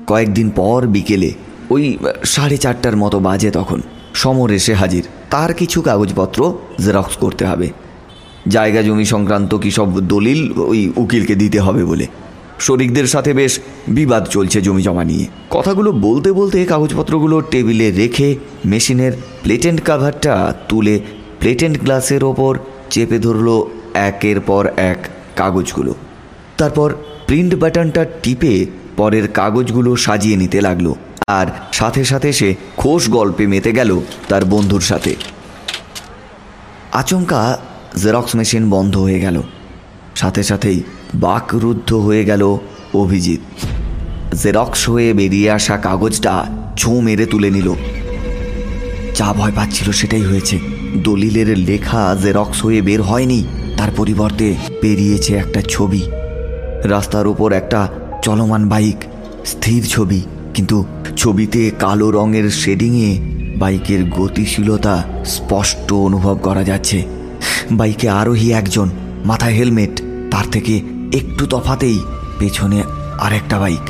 [0.08, 1.32] কয়েকদিন পর বিকেলে,
[1.70, 3.82] ওই সাড়ে চারটার মতো বাজে তখন।
[4.14, 7.70] সমর এসে হাজির। তার কিছু কাগজপত্র জেরক্স করতে হবে।
[8.48, 12.08] জায়গা জমি সংক্রান্ত কী সব দলিল ওই উকিলকে দিতে হবে বলে।
[12.60, 19.12] শরিকদের সাথে বেশ বিবাদ চলছে জমি জমা নিয়ে। কথাগুলো বলতে বলতে কাগজপত্রগুলো টেবিলে রেখে মেশিনের
[19.44, 21.00] প্লেটেন্ট কাভারটা তুলে
[21.40, 25.96] প্লেটেন্ট গ্লাসের ওপর চেপে ধরলো একের পর এক কাগজগুলো।
[26.58, 26.94] তারপর
[27.28, 28.66] প্রিন্ট বাটনটা টিপে
[28.98, 30.94] পরের কাগজগুলো সাজিয়ে নিতে লাগল।
[31.30, 35.16] আর সাথে সাথে সে খোশ গল্পে মেতে গেল তার বন্ধুর সাথে।
[36.92, 37.58] আচমকা
[38.04, 39.42] জেরক্স মেশিন বন্ধ হয়ে গেল।
[40.16, 40.84] সাথে সাথেই
[41.16, 42.58] বাকরুদ্ধ হয়ে গেল
[42.94, 43.40] অভিজিৎ।
[44.44, 46.46] জেরক্স হয়ে বেরিয়ে আসা কাগজটা
[46.78, 47.74] ছোঁ মেরে তুলে নিল।
[49.16, 50.60] যা ভয় পাচ্ছিল সেটাই হয়েছে।
[51.04, 56.02] দলিলের লেখা জেরক্স হয়ে বের হয়নি, তার পরিবর্তে বেরিয়েছে একটা ছবি।
[56.84, 57.88] রাস্তার উপর একটা
[58.22, 59.00] চলমান বাইক,
[59.46, 60.22] স্থির ছবি।
[60.60, 60.86] কিন্তু
[61.18, 63.20] ছবিতে কালো রঙের শেডিংয়ে
[63.58, 67.06] বাইকের গতিশীলতা স্পষ্ট অনুভব করা যাচ্ছে।
[67.72, 68.90] বাইকে আরোহী একজন,
[69.26, 70.82] মাথায় হেলমেট, তার থেকে
[71.14, 72.00] একটু তফাতেই
[72.40, 72.84] পেছনে
[73.20, 73.90] আরেকটা বাইক।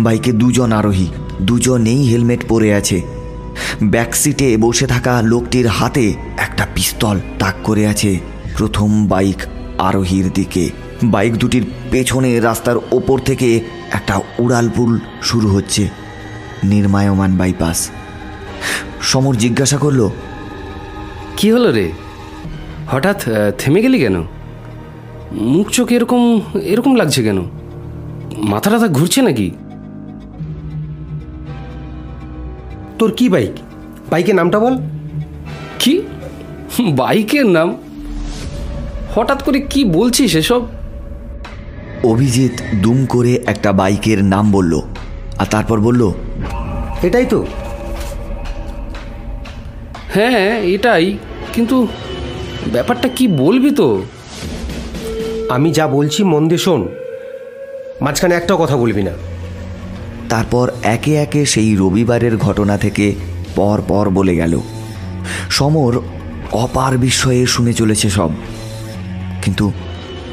[0.00, 1.06] বাইকে দুজন আরোহী,
[1.42, 3.02] দুজনেই হেলমেট পরে আছে।
[3.82, 8.18] ব্যাক সিটে বসে থাকা লোকটির হাতে একটা পিস্তল তাক করে আছে।
[8.56, 9.42] প্রথম বাইক
[9.78, 10.70] আরোহীর দিকে।
[11.04, 13.60] বাইক দুটির পেছনে রাস্তার ওপর থেকে
[13.92, 15.88] একটা উড়ালপুল শুরু হচ্ছে
[16.64, 17.90] নির্মায়মান বাইপাস।
[19.02, 20.10] সমর জিজ্ঞাসা করল
[21.36, 21.92] কি হলো রে?
[22.88, 23.24] হঠাৎ
[23.58, 24.22] থেমে গেলি কেন?
[25.32, 27.38] মুখ চোখ এরকম এরকম লাগছে কেন?
[28.38, 29.50] মাথা টাথা ঘুরছে নাকি?
[32.98, 33.52] তোর কি বাইক?
[34.10, 34.78] বাইকের নামটা বল।
[35.78, 36.02] কি?
[36.80, 37.76] বাইকের নাম?
[39.14, 40.62] হঠাৎ করে কি বলছিস এসব?
[42.04, 44.80] অভিজিৎ দুম করে একটা বাইকের নাম বলল
[45.38, 46.12] আর তারপর বলল
[47.02, 47.46] এটাই তো।
[50.14, 51.18] হ্যাঁ এটাই।
[51.52, 51.86] কিন্তু
[52.72, 54.02] ব্যাপারটা কি বলবি তো?
[55.48, 56.88] আমি যা বলছি মন দিয়ে শোন।
[58.00, 59.10] মাঝখানে একটাও কথা বলবি না।
[60.28, 63.14] তারপর একে একে সেই রবিবারের ঘটনা থেকে
[63.56, 64.60] পর পর বলে গেল।
[65.50, 66.00] সমর
[66.52, 68.30] অপার বিস্ময়ে শুনে চলেছে সব।
[69.42, 69.72] কিন্তু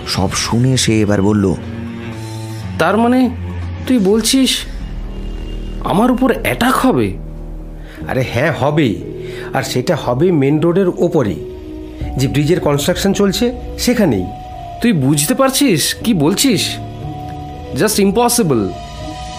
[0.10, 1.54] সব শুনে সে এবার বলল
[2.80, 3.30] তার মানে
[3.88, 4.52] তুই বলছিস
[5.80, 7.18] আমার উপর অ্যাটাক হবে?
[8.08, 8.96] আরে হ্যাঁ হবে
[9.54, 11.36] আর সেটা হবে মেন রোডের ওপরে
[12.18, 14.26] যে ব্রিজের কনস্ট্রাকশন চলছে সেখানেই।
[14.82, 15.96] তুই বুঝতে পারছিস?
[15.96, 16.76] কি বলছিস?
[17.80, 18.70] জাস্ট ইম্পসিবল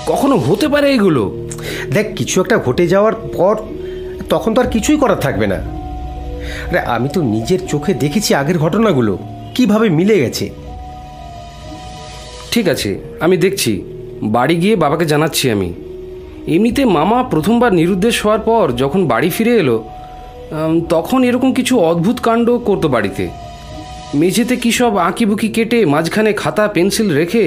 [0.07, 1.49] কখনো হতে পারে এগুলো?
[1.93, 3.57] দেখ কিছু একটা ঘটে যাওয়ার পর
[4.29, 5.59] তখন তো আর কিছুই করার থাকবে না।
[6.71, 9.19] আরে আমি তো নিজের চোখে দেখেছি আগের ঘটনাগুলো।
[9.55, 10.47] কীভাবে মিলে গেছে?
[12.53, 12.91] ঠিক আছে,
[13.25, 13.73] আমি দেখছি।
[14.37, 15.71] বাড়ি গিয়ে বাবাকে জানাচ্ছি আমি।
[16.55, 19.77] এমনিতে মামা প্রথমবার নিরুদ্দেশ হওয়ার পর যখন বাড়ি ফিরে এলো
[20.89, 23.25] তখন এরকম কিছু অদ্ভুত কাণ্ড করতো বাড়িতে।
[24.21, 27.45] মেঝেতে কী সব আঁকিবুকি কেটে মাঝখানে খাতা, পেন্সিল রেখে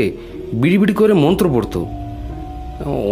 [0.62, 1.80] বিড়ি বিড়ি করে মন্ত্র পড়তো।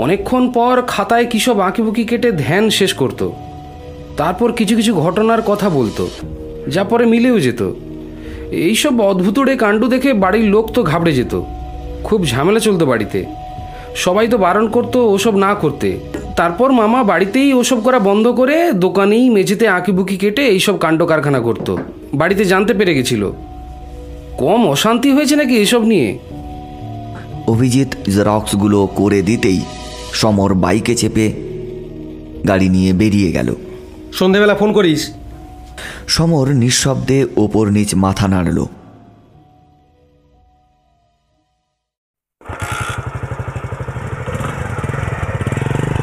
[0.04, 3.26] অনেকক্ষণ পর খাতায় কী সব আঁকিবুকি কেটে ধ্যান শেষ করতো।
[4.20, 6.04] তারপর কিছু কিছু ঘটনার কথা বলতো,
[6.74, 7.62] যা পরে মিলেও যেত।
[8.52, 11.42] এইসব অদ্ভুতড়ে কাণ্ড দেখে বাড়ির লোক তো ঘাবড়ে যেত।
[12.04, 13.26] খুব ঝামেলা চলতো বাড়িতে।
[13.96, 16.00] সবাই তো বারণ করতো ওসব না করতে।
[16.36, 21.78] তারপর মামা বাড়িতেই ওসব করা বন্ধ করে দোকানেই মেঝেতে আঁকিবুকি কেটে এইসব কাণ্ড কারখানা করতো।
[22.14, 23.32] বাড়িতে জানতে পেরে গেছিল।
[24.38, 26.18] কম অশান্তি হয়েছে নাকি এসব নিয়ে?
[27.48, 29.62] অভিজিৎ জেরক্সগুলো করে দিতেই
[30.14, 31.32] সমর বাইকে চেপে
[32.48, 33.56] গাড়ি নিয়ে বেরিয়ে গেল।
[34.14, 35.14] সন্ধেবেলা ফোন করিস।
[36.08, 38.66] সমর নিঃশব্দে ওপর নিচ মাথা নাড়ল।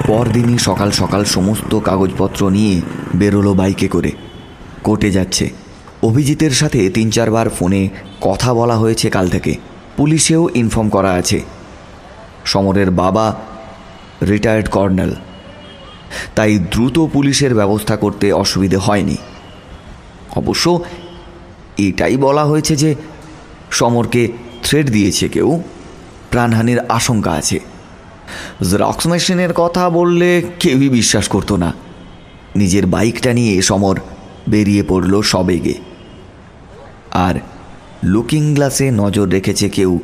[0.06, 2.80] পরদিনই সকাল সকাল সমস্ত কাগজপত্র নিয়ে
[3.16, 4.12] বেরোলো বাইকে করে।
[4.82, 5.50] কোর্টে যাচ্ছে।
[6.02, 7.88] অভিজিতের সাথে তিন চারবার ফোনে
[8.20, 9.56] কথা বলা হয়েছে কাল থেকে।
[9.96, 11.42] পুলিশেও ইনফর্ম করা আছে।
[12.44, 13.36] সমরের বাবা
[14.22, 15.14] রিটায়ার্ড কর্নেল।
[16.34, 19.16] তাই দ্রুত পুলিশের ব্যবস্থা করতে অসুবিধে হয়নি।
[20.38, 20.84] অবশ্য
[21.78, 22.94] এটাই বলা হয়েছে যে
[23.70, 25.62] সমরকে থ্রেড দিয়েছে কেউ,
[26.30, 27.60] প্রাণহানির আশঙ্কা আছে।
[28.70, 31.72] জেরক্স মেশিনের কথা বললে কেউই বিশ্বাস করতো না।
[32.56, 34.00] নিজের বাইকটা নিয়ে সমর
[34.48, 35.74] বেরিয়ে পড়ল সবেগে।
[37.10, 37.34] আর
[38.04, 39.98] লুকিং গ্লাসে নজর রেখেছে কেউ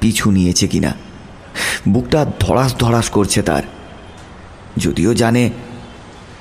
[0.00, 0.94] পিছু নিয়েছে কিনা।
[1.88, 3.62] বুকটা ধড়াস ধড়াস করছে তার।
[4.76, 5.50] যদিও জানে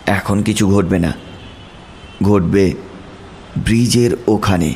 [0.06, 1.14] এখন কিছু ঘটবে না।
[2.24, 2.74] ঘটবে
[3.66, 4.74] ব্রিজের ওখানে।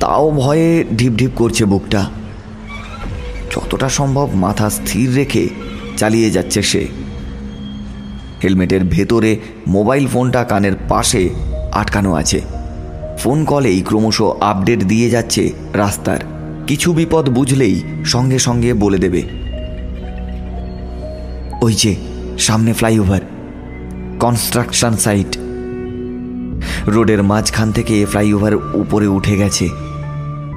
[0.00, 2.10] তাও ভয়ে ঢিপ ঢিপ করছে বুকটা।
[3.56, 5.48] যতটা সম্ভব মাথা স্থির রেখে
[5.96, 6.88] চালিয়ে যাচ্ছে সে।
[8.44, 11.30] হেলমেটের ভেতরে মোবাইল ফোনটা কানের পাশে
[11.72, 12.40] আটকানো আছে।
[13.18, 16.18] ফোন কলেই ক্রমশ আপডেট দিয়ে যাচ্ছে রাস্তার।
[16.66, 19.22] কিছু বিপদ বুঝলেই সঙ্গে সঙ্গে বলে দেবে।
[21.62, 21.96] ওই যে,
[22.38, 23.20] সামনে ফ্লাইওভার।
[24.20, 25.38] Construction site.
[26.86, 29.68] রোডের মাঝখান থেকে ফ্লাইওভার উপরে উঠে গেছে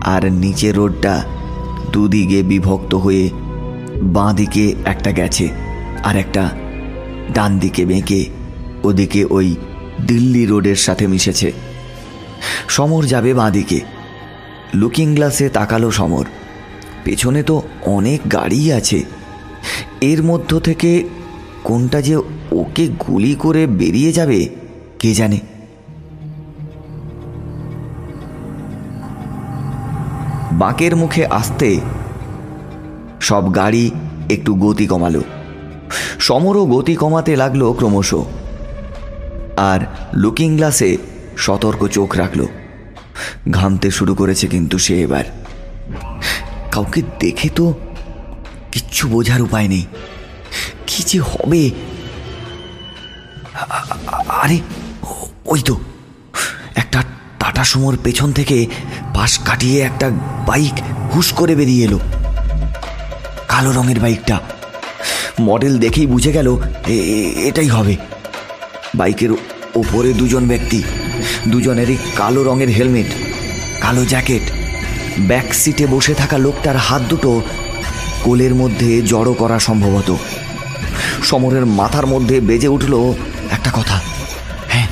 [0.02, 1.26] আর নিচে রোডটা
[1.92, 3.30] দুদিকে বিভক্ত হয়ে
[4.02, 5.50] বাঁ দিকে একটা গেছে
[6.04, 6.50] আর একটা
[7.34, 8.26] ডান দিকে বেঁকে
[8.84, 9.56] ওদিকে ওই
[10.08, 11.52] দিল্লি রোডের সাথে মিশেছে।
[12.68, 13.80] সমর যাবে বাঁ দিকে
[14.74, 16.26] লুকিং গ্লাসে তাকালো সমর।
[17.04, 19.04] পেছনে তো অনেক গাড়ি আছে।
[20.02, 21.10] এর মধ্য থেকে
[21.63, 22.15] কোনটা যে
[22.52, 24.50] ওকে গুলি করে বেরিয়ে যাবে,
[25.00, 25.39] কে জানে?
[30.60, 31.80] বাঁকের মুখে আসতে
[33.22, 33.91] সব গাড়ি
[34.30, 35.22] একটু গতি কমালো।
[36.19, 38.13] সমরও গতি কমাতে লাগল ক্রমশ।
[39.58, 39.80] আর
[40.13, 40.98] লুকিং গ্লাসে
[41.38, 42.45] সতর্ক চোখ রাখল।
[43.52, 45.24] ঘামতে শুরু করেছে কিন্তু সে এবার।
[46.72, 47.74] কাউকে দেখে তো
[48.72, 49.86] কিচ্ছু বোঝার উপায় নেই।
[50.88, 51.69] কি যে হবে?
[54.28, 54.60] আরে,
[55.45, 55.80] ওই তো
[56.76, 57.04] একটা
[57.50, 58.58] টাটা সুমোর পেছন থেকে
[59.16, 60.08] পাশ কাটিয়ে একটা
[60.48, 60.76] বাইক
[61.16, 62.00] হুশ করে বেরিয়ে এলো।
[63.48, 64.36] কালো রঙের বাইকটা।
[65.42, 66.48] মডেল দেখেই বুঝে গেল
[67.50, 67.96] এটাই হবে।
[68.96, 69.32] বাইকের
[69.76, 70.84] ওপরে দুজন ব্যক্তি।
[71.48, 73.10] দুজনেরই কালো রঙের হেলমেট,
[73.82, 74.46] কালো জ্যাকেট।
[75.20, 77.32] ব্যাক সিটে বসে থাকা লোকটার হাত দুটো
[78.24, 80.10] কোলের মধ্যে জড়ো করা সম্ভবত।
[81.24, 82.94] সমরের মাথার মধ্যে বেজে উঠল
[83.52, 83.98] একটা কথা।
[84.68, 84.88] হ্যাঁ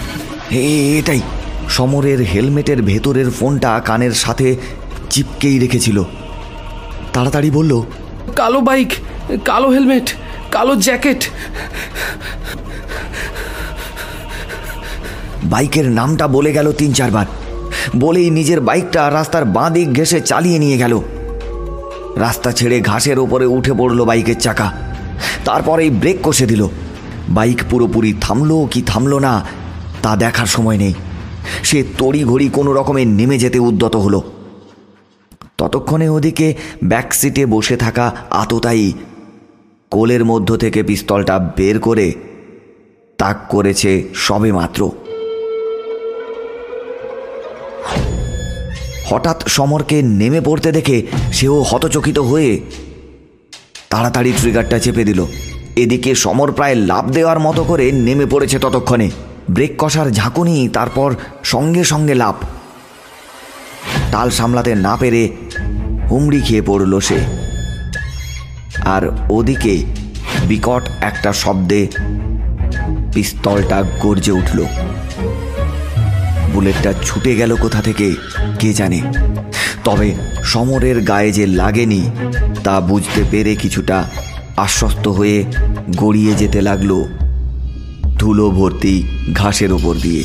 [0.99, 1.21] এটাই।
[1.69, 4.55] সমরের হেলমেটের ভেতরের ফোনটা কানের সাথে
[5.09, 6.03] চিপকেই রেখেছিল।
[7.13, 7.81] তাড়াতাড়ি বলল
[8.35, 8.91] কালো বাইক
[9.45, 10.13] কালো হেলমেট
[10.51, 11.29] কালো জ্যাকেট।
[15.43, 17.25] বাইকের নামটা বলে গেল তিন চারবার।
[17.95, 21.01] বলেই নিজের বাইকটা রাস্তার বাঁ দিক ঘেসে চালিয়ে নিয়ে গেল।
[22.15, 24.73] রাস্তা ছেড়ে ঘাসের ওপরে উঠে পড়ল বাইকের চাকা।
[25.45, 26.67] তারপরেই ব্রেক কষে দিল।
[27.29, 29.45] বাইক পুরোপুরি থামলো কি থামলো না
[30.01, 30.93] তা দেখার সময় নেই।
[31.63, 34.21] সে তড়ি ঘড়ি কোনো রকমে নেমে যেতে উদ্যত হলো।
[35.57, 38.93] ততক্ষণে ওদিকে ব্যাক সিটে বসে থাকা আততায়ী
[39.91, 42.13] কোলের মধ্য থেকে পিস্তলটা বের করে
[43.17, 44.91] তাক করেছে সবে মাত্র
[49.09, 52.59] হঠাৎ সমরকে নেমে পড়তে দেখে সেও হতচকিত হয়ে
[53.89, 55.25] তাড়াতাড়ি ট্রিগারটা চেপে দিল।
[55.75, 59.09] এদিকে সমর প্রায় লাভ দেওয়ার মতো করে নেমে পড়েছে ততক্ষণে।
[59.49, 62.35] ব্রেক কষার ঝাঁকুনি, তারপর সঙ্গে সঙ্গে লাভ
[64.11, 65.35] টাল সামলাতে না পেরে
[66.11, 67.17] হুমড়ি খেয়ে পড়ল সে।
[68.85, 69.85] আর ওদিকে
[70.47, 71.87] বিকট একটা শব্দে
[73.13, 74.65] পিস্তলটা গর্জে উঠল।
[76.53, 78.15] বুলেটটা ছুটে গেল কোথা থেকে,
[78.59, 79.01] কে জানে।
[79.83, 82.11] তবে সমরের গায়ে যে লাগেনি,
[82.63, 84.03] তা বুঝতে পেরে কিছুটা
[84.57, 85.43] আশ্বস্ত হয়ে
[85.97, 87.03] গড়িয়ে যেতে লাগল
[88.19, 90.23] ধুলো ভর্তি ঘাসের ওপর দিয়ে।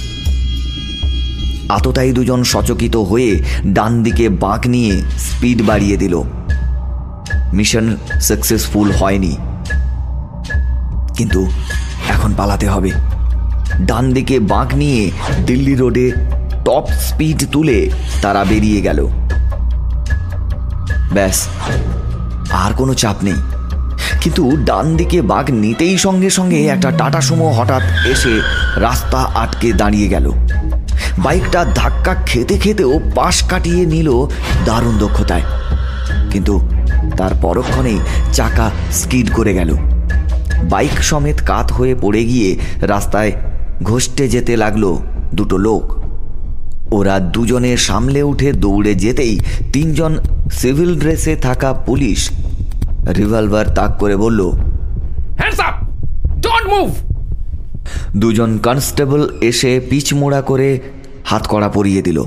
[1.68, 6.22] আততায়ী দুজন সচকিত হয়ে ডান দিকে বাঁক নিয়ে স্পিড বাড়িয়ে দিল।
[7.52, 9.36] মিশন সাকসেসফুল হয়নি।
[11.16, 11.50] কিন্তু
[12.08, 12.90] এখন পালাতে হবে।
[13.80, 15.10] ডান দিকে বাঁক নিয়ে
[15.46, 16.12] দিল্লি রোডে
[16.64, 17.90] টপ স্পিড তুলে
[18.22, 19.08] তারা বেরিয়ে গেল।
[21.12, 21.48] ব্যাস,
[22.50, 23.34] আর কোনো চাপ নেই।
[24.22, 28.40] কিন্তু ডান দিকে বাঘ নিতেই সঙ্গে সঙ্গে একটা টাটা সুমো হঠাৎ এসে
[28.76, 30.32] রাস্তা আটকে দাঁড়িয়ে গেল।
[31.18, 34.26] বাইকটা ধাক্কা খেতে খেতেও পাশ কাটিয়ে নিল
[34.64, 35.42] দারুণ দক্ষতায়।
[36.30, 36.68] কিন্তু
[37.16, 37.98] তার পরক্ষণেই
[38.32, 39.76] চাকা স্কিড করে গেল।
[40.70, 43.32] বাইক সমেত কাত হয়ে পড়ে গিয়ে রাস্তায়
[43.82, 44.96] ঘষ্টে যেতে লাগল
[45.34, 46.02] দুটো লোক।
[46.92, 49.40] ওরা দুজনে সামলে উঠে দৌড়ে যেতেই
[49.72, 50.18] তিনজন
[50.52, 52.30] সিভিল ড্রেসে থাকা পুলিশ
[53.08, 54.52] রিভলভার তাক করে বলল
[58.16, 60.80] দুজন কনস্টেবল এসে পিচমোড়া করে
[61.24, 62.22] হাতকড়া পরিয়ে দিল।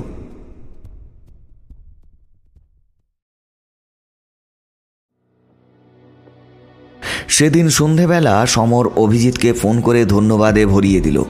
[7.28, 11.22] সেদিন সন্ধেবেলা সমর অভিজিৎকে ফোন করে ধন্যবাদে ভরিয়ে দিল।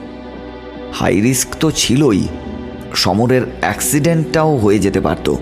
[0.93, 2.27] হাই রিস্ক তো ছিলই
[2.95, 5.35] সমরের অ্যাক্সিডেন্টটাও হয়ে যেতে পারত।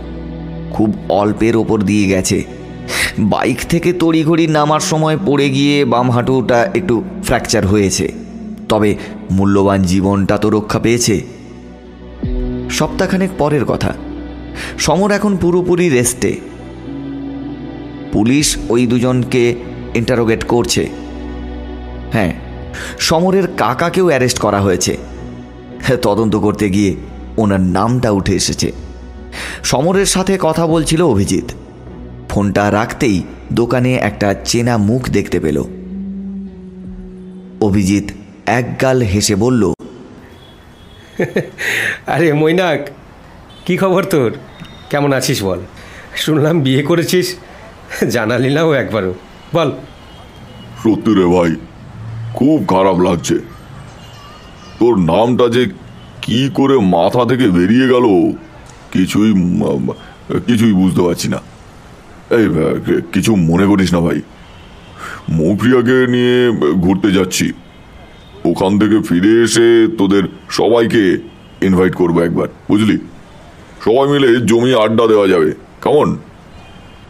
[0.72, 2.65] খুব অল্পের ওপর দিয়ে গেছে।
[3.20, 8.12] বাইক থেকে তড়িঘড়ি নামার সময় পড়ে গিয়ে বাম হাঁটুটা একটু ফ্র্যাকচার হয়েছে।
[8.70, 8.96] তবে
[9.32, 11.22] মূল্যবান জীবনটা তো রক্ষা পেয়েছে।
[12.70, 13.94] সপ্তাহখানেক পরের কথা।
[14.80, 16.36] সমর এখন পুরোপুরি রেস্টে।
[18.14, 19.56] পুলিশ ওই দুজনকে
[19.96, 20.90] ইন্টারোগেট করছে।
[22.12, 22.34] হ্যাঁ
[23.00, 24.98] সমরের কাকাকেও অ্যারেস্ট করা হয়েছে।
[26.02, 26.96] তদন্ত করতে গিয়ে
[27.38, 28.72] ওনার নামটা উঠে এসেছে।
[29.64, 31.44] সমরের সাথে কথা বলছিল অভিজিৎ।
[32.36, 35.64] ফোনটা রাখতেই দোকানে একটা চেনা মুখ দেখতে পেল।
[37.62, 38.12] অভিজিৎ
[38.46, 39.74] একগাল হেসে বলল
[42.08, 42.90] আরে মৈনাক
[43.66, 44.32] কি খবর তোর?
[44.90, 45.60] কেমন আছিস বল?
[46.16, 47.36] শুনলাম বিয়ে করেছিস
[48.12, 49.14] জানালি নাও একবারও।
[49.54, 49.72] বল।
[50.84, 51.56] সত্যি রে ভাই
[52.34, 53.40] খুব খারাপ লাগছে।
[54.80, 55.70] তোর নামটা যে
[56.22, 58.34] কি করে মাথা থেকে বেরিয়ে গেল
[58.92, 59.34] কিছুই
[60.48, 61.55] কিছুই বুঝতে পারছি না।
[62.32, 62.50] এই
[63.14, 64.22] কিছু মনে করিস না ভাই।
[65.30, 67.54] মৌপ্রিয়াকে নিয়ে ঘুরতে যাচ্ছি।
[68.46, 71.18] ওখান থেকে ফিরে এসে তোদের সবাইকে
[71.62, 72.98] ইনভাইট করব একবার, বুঝলি?
[73.86, 75.52] সবাই মিলে জমি আড্ডা দেওয়া যাবে,
[75.84, 76.18] কেমন?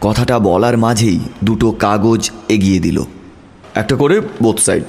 [0.00, 3.02] কথাটা বলার মাঝেই দুটো কাগজ এগিয়ে দিল।
[3.74, 4.84] একটা করে বোথ সাইড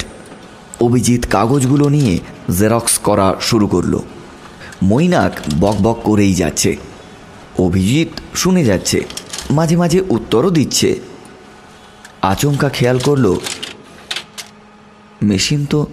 [0.80, 2.18] অভিজিৎ কাগজগুলো নিয়ে
[2.58, 3.98] জেরক্স করা শুরু করল।
[4.82, 6.76] মৈনাক বকবক করেই যাচ্ছে।
[7.58, 9.04] অভিজিৎ শুনে যাচ্ছে।
[9.50, 10.90] মাঝে মাঝে উত্তরও দিচ্ছে।
[12.22, 13.26] আচমকা খেয়াল করল,
[15.22, 15.86] মেশিন তো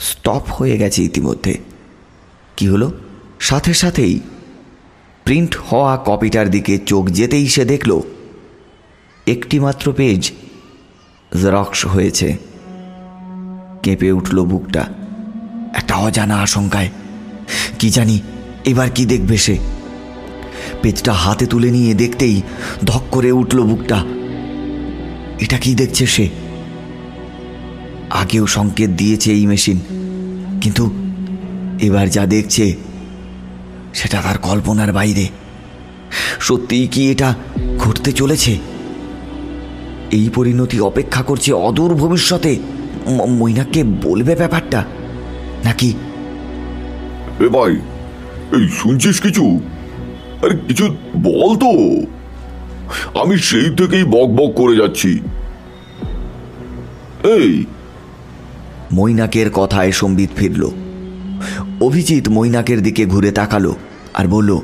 [0.00, 1.54] স্টপ হয়ে গেছে ইতিমধ্যে।
[2.56, 2.88] কি হলো?
[3.40, 4.20] সাথে সাথেই
[5.24, 8.00] প্রিন্ট হওয়া কপিটার দিকে চোখ যেতেই সে দেখল
[9.26, 10.22] একটি মাত্র পেজ
[11.40, 12.28] জেরক্স হয়েছে।
[13.82, 14.82] কেঁপে উঠল বুকটা।
[15.74, 16.90] একটা অজানা আশঙ্কায়।
[17.78, 18.16] কি জানি,
[18.64, 19.56] এবার কি দেখবে সে?
[20.82, 22.36] পেজটা হাতে তুলে নিয়ে দেখতেই
[22.84, 23.98] ধক করে উঠল বুকটা।
[25.44, 26.26] এটা কি দেখছে সে?
[28.22, 29.78] আগেও সংকেত দিয়েছে এই মেশিন,
[30.62, 30.84] কিন্তু
[31.86, 32.64] এবার যা দেখছে,
[33.94, 35.26] সেটা তার কল্পনার বাইরে।
[36.40, 37.28] সত্যিই কি এটা
[37.78, 38.52] ঘটতে চলেছে?
[40.18, 42.52] এই পরিণতি অপেক্ষা করছে অদূর ভবিষ্যতে।
[43.40, 44.80] মৈনাককে বলবে ব্যাপারটা,
[45.64, 45.90] নাকি?
[47.44, 47.72] এ ভাই,
[48.56, 49.44] এই শুনছিস কিছু?
[50.44, 51.70] আরে কিছু বল তো।
[53.20, 55.20] আমি সেই থেকেই বক বক করে যাচ্ছি।
[57.24, 57.64] এই।
[58.92, 60.70] মৈনাকের কথায় সম্বিত ফিরল।
[61.80, 63.76] অভিজিৎ মৈনাকের দিকে ঘুরে তাকালো
[64.14, 64.58] আর বলল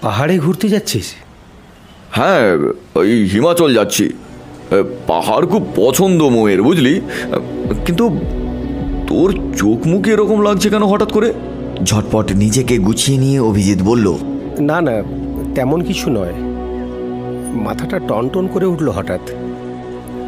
[0.00, 1.04] পাহাড়ে ঘুরতে যাচ্ছিস?
[2.12, 4.12] হ্যাঁ ওই হিমাচল যাচ্ছি।
[5.06, 7.00] পাহাড় খুব পছন্দ মোয়ের বুঝলি?
[7.86, 8.18] কিন্তু
[9.08, 11.32] তোর চোখ মুখ এরকম লাগছে কেন হঠাৎ করে?
[11.84, 14.14] ঝটপট নিজেকে গুছিয়ে নিয়ে অভিজিৎ বলল
[14.60, 15.02] না না,
[15.54, 16.32] তেমন কিছু নয়।
[17.64, 19.20] মাথাটা টনটন করে উঠল হঠাৎ।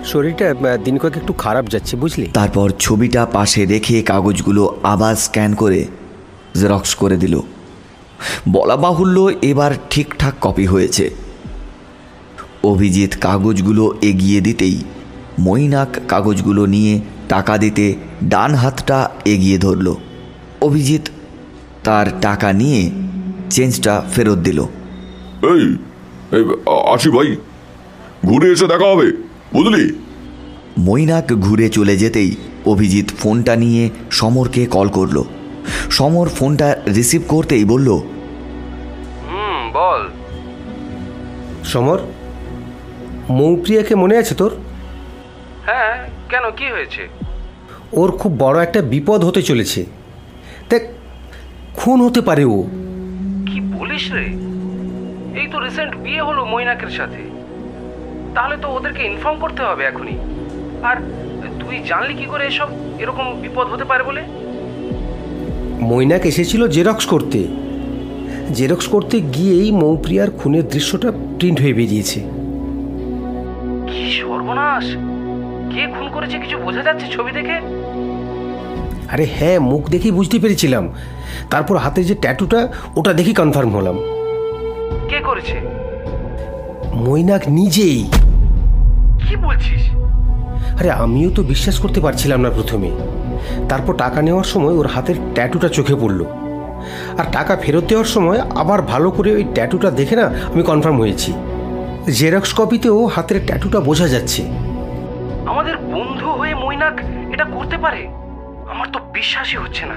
[0.04, 2.26] শরীরটা দিন কয়েক একটু খারাপ যাচ্ছে, বুঝলি?
[2.32, 5.84] তারপর ছবিটা পাশে রেখে কাগজগুলো আবার স্ক্যান করে
[6.54, 7.40] জেরক্স করে দিল।
[8.48, 11.10] বলা বাহুল্য এবার ঠিকঠাক কপি হয়েছে।
[12.62, 14.84] অভিজিৎ কাগজগুলো এগিয়ে দিতেই
[15.38, 19.94] মইনাক কাগজগুলো নিয়ে টাকা দিতে ডান হাতটা এগিয়ে ধরল।
[20.60, 21.10] অভিজিৎ
[21.84, 22.90] তার টাকা নিয়ে
[23.50, 24.62] চেঞ্জটা ফেরত দিল।
[25.42, 25.76] এই
[26.32, 26.44] এই,
[26.94, 27.36] আসি ভাই
[28.26, 29.12] ঘুরে এসে দেখা হবে
[29.52, 29.98] বুঝলি?
[30.78, 35.22] মৈনাক ঘুরে চলে যেতেই অভিজিৎ ফোনটা নিয়ে সমরকে কল করল।
[35.90, 37.88] সমর ফোনটা রিসিভ করতেই বলল
[39.28, 40.08] হুম বল।
[41.64, 41.98] সমর
[43.30, 44.50] মৌপ্রিয়াকে মনে আছে তোর?
[45.64, 47.08] হ্যাঁ কেন কি হয়েছে?
[47.92, 49.86] ওর খুব বড় একটা বিপদ হতে চলেছে।
[50.70, 50.82] দেখ
[51.76, 52.64] খুন হতে পারে ও।
[53.86, 54.26] বলিস রে?
[55.40, 57.22] এই তো রিসেন্ট বিয়ে হলো মৈনাকের সাথে।
[58.34, 60.16] তাহলে তো ওদেরকে ইনফর্ম করতে হবে এখনই।
[60.82, 60.96] আর
[61.60, 62.68] তুই জানলি কি করে এসব?
[62.98, 64.22] এরকম বিপদ হতে পারে বলে?
[65.80, 67.46] মৈনাক এসেছিল জেরক্স করতে।
[68.54, 72.20] জেরক্স করতে গিয়েই মৌপ্রিয়ার খুনের দৃশ্যটা প্রিন্ট হয়ে বেরিয়েছে।
[73.88, 74.86] কি সর্বনাশ!
[75.74, 77.56] কে খুন করেছে কিছু বোঝা যাচ্ছে ছবি দেখে?
[79.08, 80.92] আরে হ্যাঁ মুখ দেখেই বুঝতে পেরেছিলাম।
[81.50, 83.98] তারপর হাতে যে ট্যাটুটা ওটা দেখি কনফার্ম হলাম।
[85.08, 85.60] কে করেছে?
[86.94, 88.10] মৈনাক নিজেই।
[89.28, 89.90] কি বলছিস?
[90.80, 92.90] আরে আমিও তো বিশ্বাস করতে পারছিলাম না প্রথমে।
[93.68, 96.24] তারপর টাকা নেওয়ার সময় ওর হাতের ট্যাটুটা চোখে পড়ল।
[97.18, 101.32] আর টাকা ফেরত দেওয়ার সময় আবার ভালো করে ওই ট্যাটুটা দেখে না আমি কনফার্ম হয়েছি।
[102.10, 104.42] জেরক্স কপিতেও হাতের ট্যাটুটা বোঝা যাচ্ছে।
[105.46, 107.00] আমাদের বন্ধু হয়ে মৈনাক
[107.32, 108.08] এটা করতে পারে?
[108.70, 109.94] আমার তো বিশ্বাসই হচ্ছে না।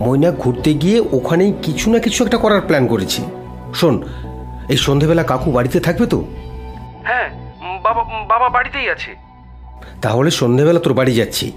[0.00, 3.22] মৈনাক ঘুরতে গিয়ে ওখানেই কিছু না কিছু একটা করার প্ল্যান করেছি।
[3.74, 3.94] শোন
[4.68, 6.24] এই সন্ধেবেলা কাকু বাড়িতে থাকবে তো?
[7.04, 7.28] হ্যাঁ
[7.82, 9.10] বাবা বাবা বাড়িতেই আছে।
[10.02, 11.52] তাহলে সন্ধেবেলা তোর বাড়ি যাচ্ছি।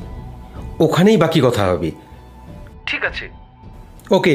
[0.80, 1.92] ওখানেই বাকি কথা হবে।
[2.86, 3.30] ঠিক আছে।
[4.12, 4.34] ওকে।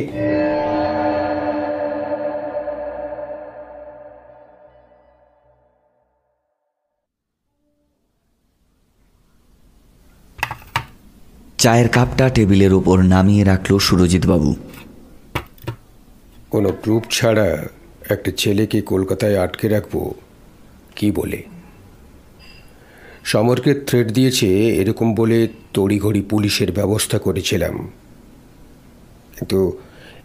[11.59, 14.57] চায়ের কাপটা টেবিলের ওপর নামিয়ে রাখল সুরজিৎবাবু।
[16.51, 17.67] কোনো প্রুফ ছাড়া
[18.11, 20.13] একটা ছেলেকে কলকাতায় আটকে রাখব
[20.97, 21.43] কি বলে?
[23.25, 27.91] সমরকে থ্রেট দিয়েছে এরকম বলে তড়িঘড়ি পুলিশের ব্যবস্থা করেছিলাম।
[29.39, 29.79] কিন্তু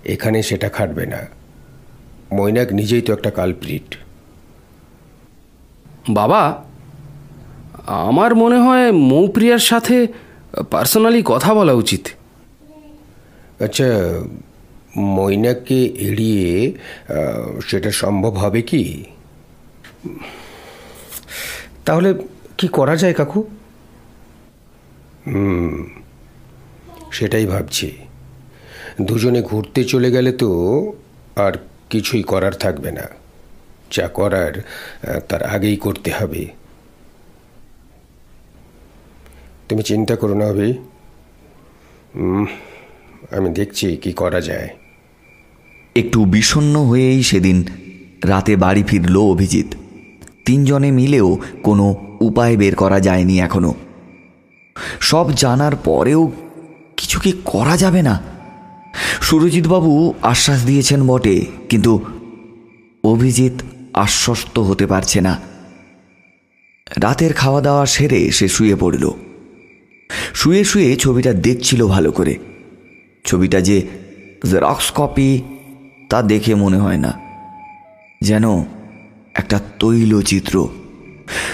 [0.06, 1.28] এখানে সেটা খাটবে না।
[2.34, 3.98] মৈনাক নিজেই তো একটা কালপ্রিট
[6.10, 6.64] বাবা
[7.88, 10.08] আমার মনে হয় মৌপ্রিয়ার সাথে
[10.54, 12.04] পার্সোনালি কথা বলা উচিত।
[13.60, 13.88] আচ্ছা
[14.98, 16.74] ময়নাকে এড়িয়ে
[17.68, 18.84] সেটা সম্ভব হবে কি?
[21.86, 22.10] তাহলে
[22.58, 23.40] কি করা যায় কাকু?
[25.28, 25.90] হুম,
[27.12, 27.92] সেটাই ভাবছি।
[29.02, 30.50] দুজনে ঘুরতে চলে গেলে তো
[31.36, 31.54] আর
[31.90, 33.08] কিছুই করার থাকবে না।
[33.92, 34.54] যা করার
[35.30, 36.46] তার আগেই করতে হবে।
[39.74, 40.72] তুমি চিন্তা করো না ভাই
[43.36, 44.70] আমি দেখছি কি করা যায়।
[45.96, 47.58] একটু বিষণ্ণ হয়েই সেদিন
[48.32, 49.70] রাতে বাড়ি ফিরল অভিজিৎ।
[50.46, 51.28] তিনজনে মিলেও
[51.64, 51.86] কোনো
[52.22, 53.74] উপায় বের করা যায়নি এখনও।
[55.10, 56.22] সব জানার পরেও
[56.98, 58.16] কিছু কি করা যাবে না?
[59.22, 61.36] সুরজিৎবাবু আশ্বাস দিয়েছেন বটে,
[61.70, 61.94] কিন্তু
[63.04, 63.56] অভিজিৎ
[64.06, 65.34] আশ্বস্ত হতে পারছে না।
[67.04, 69.06] রাতের খাওয়া দাওয়া সেরে সে শুয়ে পড়ল।
[70.34, 72.38] শুয়ে শুয়ে ছবিটা দেখছিল ভালো করে।
[73.26, 73.88] ছবিটা যে
[74.52, 75.42] জেরক্স কপি
[76.10, 77.14] তা দেখে মনে হয় না।
[78.22, 78.64] যেন
[79.34, 80.68] একটা তৈলচিত্র।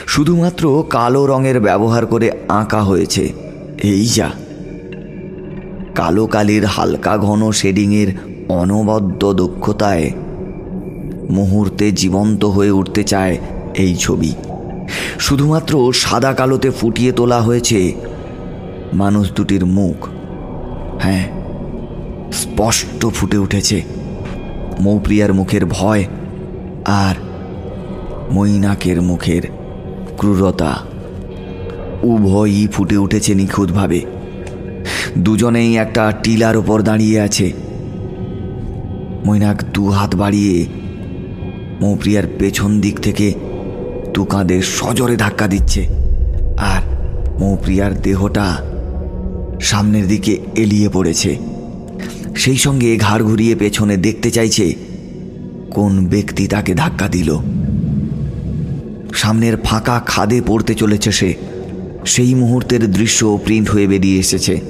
[0.08, 3.34] শুধুমাত্র কালো রঙের ব্যবহার করে আঁকা হয়েছে।
[3.84, 4.32] এই যা।
[5.96, 8.08] কালো কালির হালকা ঘন শেডিংয়ের
[8.50, 10.12] অনবদ্য দক্ষতায়
[11.30, 13.38] মুহূর্তে জীবন্ত হয়ে উঠতে চায়
[13.74, 14.34] এই ছবি।
[15.20, 17.94] শুধুমাত্র সাদা কালোতে ফুটিয়ে তোলা হয়েছে
[18.94, 20.08] মানুষ দুটির মুখ
[21.02, 21.28] হ্যাঁ
[22.32, 23.82] স্পষ্ট ফুটে উঠেছে।
[24.80, 26.06] মৌপ্রিয়ার মুখের ভয়
[26.86, 27.16] আর
[28.32, 29.42] মৈনাকের মুখের
[30.18, 30.76] ক্রূরতা
[32.04, 34.02] উভয়ই ফুটে উঠেছে নিখুঁতভাবে।
[35.18, 37.54] দুজনেই একটা টিলার ওপর দাঁড়িয়ে আছে।
[39.26, 40.66] মৈনাক দু হাত বাড়িয়ে
[41.82, 43.34] মৌপ্রিয়ার পেছন দিক থেকে
[44.14, 45.88] দু কাঁধে সজোরে ধাক্কা দিচ্ছে।
[46.58, 46.82] আর
[47.40, 48.58] মৌপ্রিয়ার দেহটা
[49.62, 51.38] সামনের দিকে এলিয়ে পড়েছে।
[52.36, 54.74] সেই সঙ্গে ঘাড় ঘুরিয়ে পেছনে দেখতে চাইছে
[55.72, 57.38] কোন ব্যক্তি তাকে ধাক্কা দিল।
[59.14, 61.34] সামনের ফাঁকা খাদে পড়তে চলেছে সে।
[62.06, 64.62] সেই মুহূর্তের দৃশ্য প্রিন্ট হয়ে বেরিয়ে এসেছে।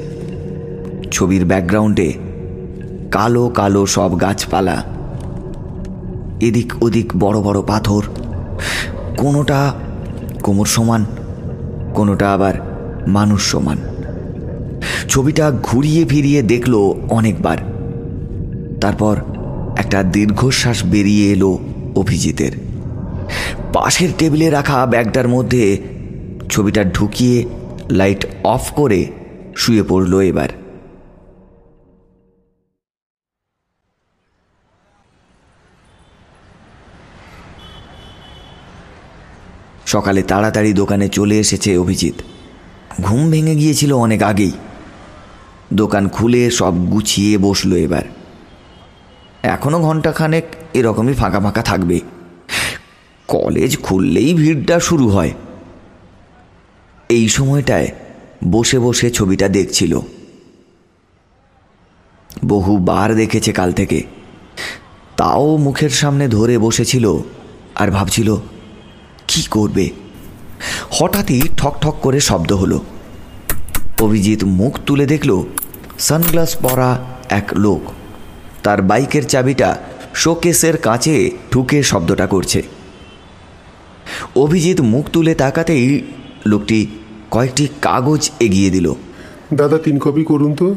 [1.12, 2.14] ছবির ব্যাকগ্রাউন্ডে
[3.12, 4.84] কালো কালো সব গাছপালা।
[6.42, 8.02] এদিক ওদিক বড় বড় পাথর।
[9.18, 9.74] কোনোটা
[10.44, 11.06] কোমর সমান,
[11.94, 12.54] কোনোটা আবার
[13.08, 13.78] মানুষ সমান।
[15.10, 16.76] ছবিটা ঘুরিয়ে ফিরিয়ে দেখল
[17.10, 17.58] অনেকবার।
[18.82, 19.16] তারপর
[19.78, 21.60] একটা দীর্ঘশ্বাস বেরিয়ে এলো
[21.96, 22.52] অভিজিতের।
[23.74, 25.78] পাশের টেবিলে রাখা ব্যাগটার মধ্যে
[26.50, 27.46] ছবিটা ঢুকিয়ে
[27.92, 29.06] লাইট অফ করে
[29.56, 30.50] শুয়ে পড়ল এবার।
[39.86, 42.14] সকালে তাড়াতাড়ি দোকানে চলে এসেছে অভিজিৎ।
[43.02, 44.52] ঘুম ভেঙে গিয়েছিল অনেক আগেই।
[45.74, 48.02] দোকান খুলে সব গুছিয়ে বসল এবার।
[49.44, 50.44] এখনও ঘন্টাখানেক
[50.74, 52.00] এরকমই ফাঁকা ফাঁকা থাকবে।
[53.28, 55.32] কলেজ খুললেই ভিড়টা শুরু হয়।
[57.10, 57.88] এই সময়টায়
[58.52, 60.00] বসে বসে ছবিটা দেখছিল।
[62.46, 64.04] বহুবার দেখেছে কাল থেকে।
[65.18, 67.18] তাও মুখের সামনে ধরে বসেছিল
[67.76, 68.36] আর ভাবছিল,
[69.28, 69.90] কি করবে?
[70.92, 72.84] হঠাৎই ঠক ঠক করে শব্দ হলো।
[74.02, 75.44] অভিজিৎ মুখ তুলে দেখল
[76.00, 77.82] সানগ্লাস পরা এক লোক।
[78.64, 79.78] তার বাইকের চাবিটা
[80.14, 82.64] শোকেসের কাছে ঠুকে শব্দটা করছে।
[84.36, 86.02] অভিজিৎ মুখ তুলে তাকাতেই
[86.46, 86.88] লোকটি
[87.32, 88.94] কয়েকটি কাগজ এগিয়ে দিল।
[89.54, 90.76] দাদা তিন কপি করুন তো।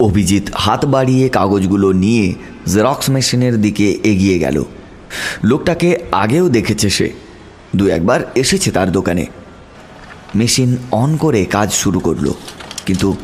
[0.00, 2.34] অভিজিৎ হাত বাড়িয়ে কাগজগুলো নিয়ে
[2.66, 4.64] জেরক্স মেশিনের দিকে এগিয়ে গেল।
[5.44, 7.10] লোকটাকে আগেও দেখেছে সে।
[7.76, 9.26] দু একবার এসেছে তার দোকানে।
[10.34, 12.32] মেশিন অন করে কাজ শুরু করল।
[12.86, 13.16] কিন্তু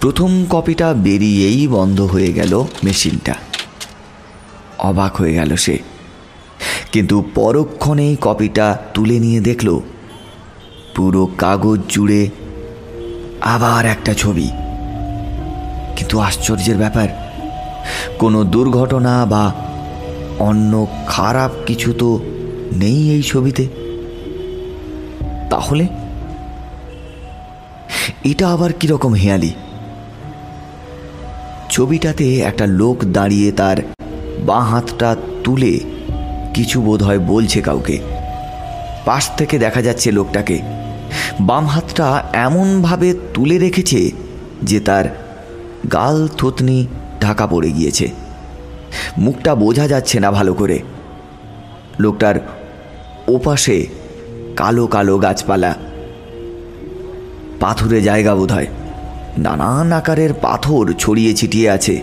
[0.00, 3.34] প্রথম কপিটা বেরিয়েই বন্ধ হয়ে গেল মেশিনটা।
[4.78, 5.78] অবাক হয়ে গেল সে।
[6.92, 9.80] কিন্তু পরক্ষণেই কপিটা তুলে নিয়ে দেখল,
[10.96, 12.30] পুরো কাগজ জুড়ে
[13.40, 14.50] আবার একটা ছবি।
[15.96, 17.08] কিন্তু আশ্চর্যের ব্যাপার,
[18.18, 19.54] কোনো দুর্ঘটনা বা
[20.38, 22.20] অন্য খারাপ কিছু তো
[22.72, 23.68] নেই এই ছবিতে।
[25.50, 25.86] তাহলে
[28.24, 29.50] এটা আবার কীরকম হেয়ালি?
[31.70, 33.76] ছবিটাতে একটা লোক দাঁড়িয়ে তার
[34.38, 35.80] বাঁ হাতটা তুলে
[36.54, 37.98] কিছু বোধ হয় বলছে কাউকে।
[39.04, 40.58] পাশ থেকে দেখা যাচ্ছে লোকটাকে।
[41.40, 44.10] বাম হাতটা এমনভাবে তুলে রেখেছে
[44.62, 45.04] যে তার
[45.92, 46.86] গাল থুতনি
[47.20, 48.08] ঢাকা পড়ে গিয়েছে।
[49.18, 50.78] মুখটা বোঝা যাচ্ছে না ভালো করে।
[51.98, 52.34] লোকটার
[53.28, 53.86] ওপাশে
[54.56, 55.74] কালো কালো গাছপালা।
[57.60, 58.66] পাথুরে জায়গা বোধ হয়
[59.38, 62.00] নানান আকারের পাথর ছড়িয়ে ছিটিয়ে আছে।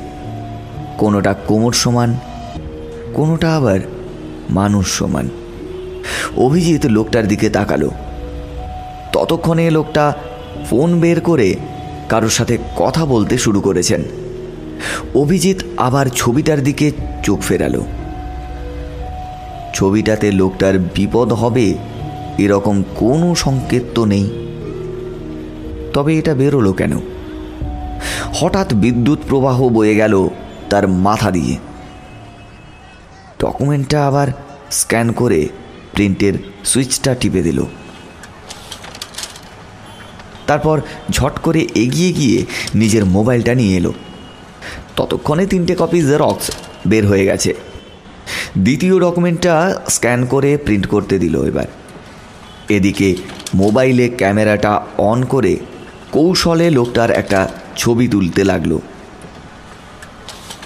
[0.97, 2.17] কোনোটা কোমর সমান,
[3.13, 3.79] কোনোটা আবার
[4.49, 5.29] মানুষ সমান।
[6.37, 7.91] অভিজিৎ লোকটার দিকে তাকালো।
[9.13, 10.13] ততক্ষণে লোকটা
[10.69, 11.55] ফোন বের করে
[12.09, 14.03] কারোর সাথে কথা বলতে শুরু করেছেন।
[15.15, 16.91] অভিজিৎ আবার ছবিটার দিকে
[17.23, 17.85] চোখ ফেরালো।
[19.73, 21.73] ছবিটাতে লোকটার বিপদ হবে
[22.37, 24.46] এরকম কোনো সংকেত তো নেই।
[25.97, 26.93] তবে এটা বেরোলো কেন?
[28.33, 30.29] হঠাৎ বিদ্যুৎ প্রবাহ বয়ে গেল
[30.69, 31.57] তার মাথা দিয়ে।
[33.39, 34.27] ডকুমেন্টটা আবার
[34.71, 35.49] স্ক্যান করে
[35.93, 36.33] প্রিন্টের
[36.65, 37.63] সুইচটা টিপে দিল।
[40.47, 40.81] তারপর
[41.11, 42.45] ঝট করে এগিয়ে গিয়ে
[42.75, 43.93] নিজের মোবাইলটা নিয়ে এলো।
[44.95, 46.51] ততক্ষণে তিনটে কপি জেরক্স
[46.87, 47.53] বের হয়ে গেছে।
[48.57, 51.65] দ্বিতীয় ডকুমেন্টটা স্ক্যান করে প্রিন্ট করতে দিল এবার।
[52.69, 53.15] এদিকে
[53.55, 55.57] মোবাইলে ক্যামেরাটা অন করে
[56.17, 57.47] কৌশলে লোকটার একটা
[57.77, 58.79] ছবি তুলতে লাগল।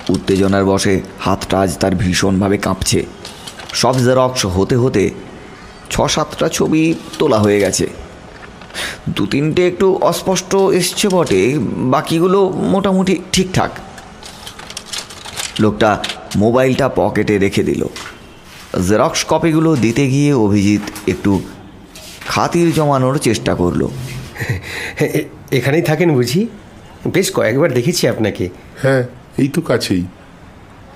[0.09, 3.05] উত্তেজনার বসে হাতটা আজ তার ভীষণভাবে কাঁপছে।
[3.73, 5.09] সব জেরক্স হতে হতে
[5.89, 7.87] ছ সাতটা ছবি তোলা হয়ে গেছে।
[9.09, 11.59] দু তিনটে একটু অস্পষ্ট এসছে বটে,
[11.93, 13.71] বাকিগুলো মোটামুটি ঠিকঠাক।
[15.59, 16.03] লোকটা
[16.35, 17.85] মোবাইলটা পকেটে রেখে দিল।
[18.89, 21.41] জেরক্স কপিগুলো দিতে গিয়ে অভিজিৎ একটু
[22.27, 23.87] খাতির জমানোর চেষ্টা করল।
[25.51, 26.47] এখানেই থাকেন বুঝি?
[27.07, 28.49] বেশ কয়েকবার দেখেছি আপনাকে।
[28.81, 29.03] হ্যাঁ
[29.37, 30.03] এই তো কাছেই।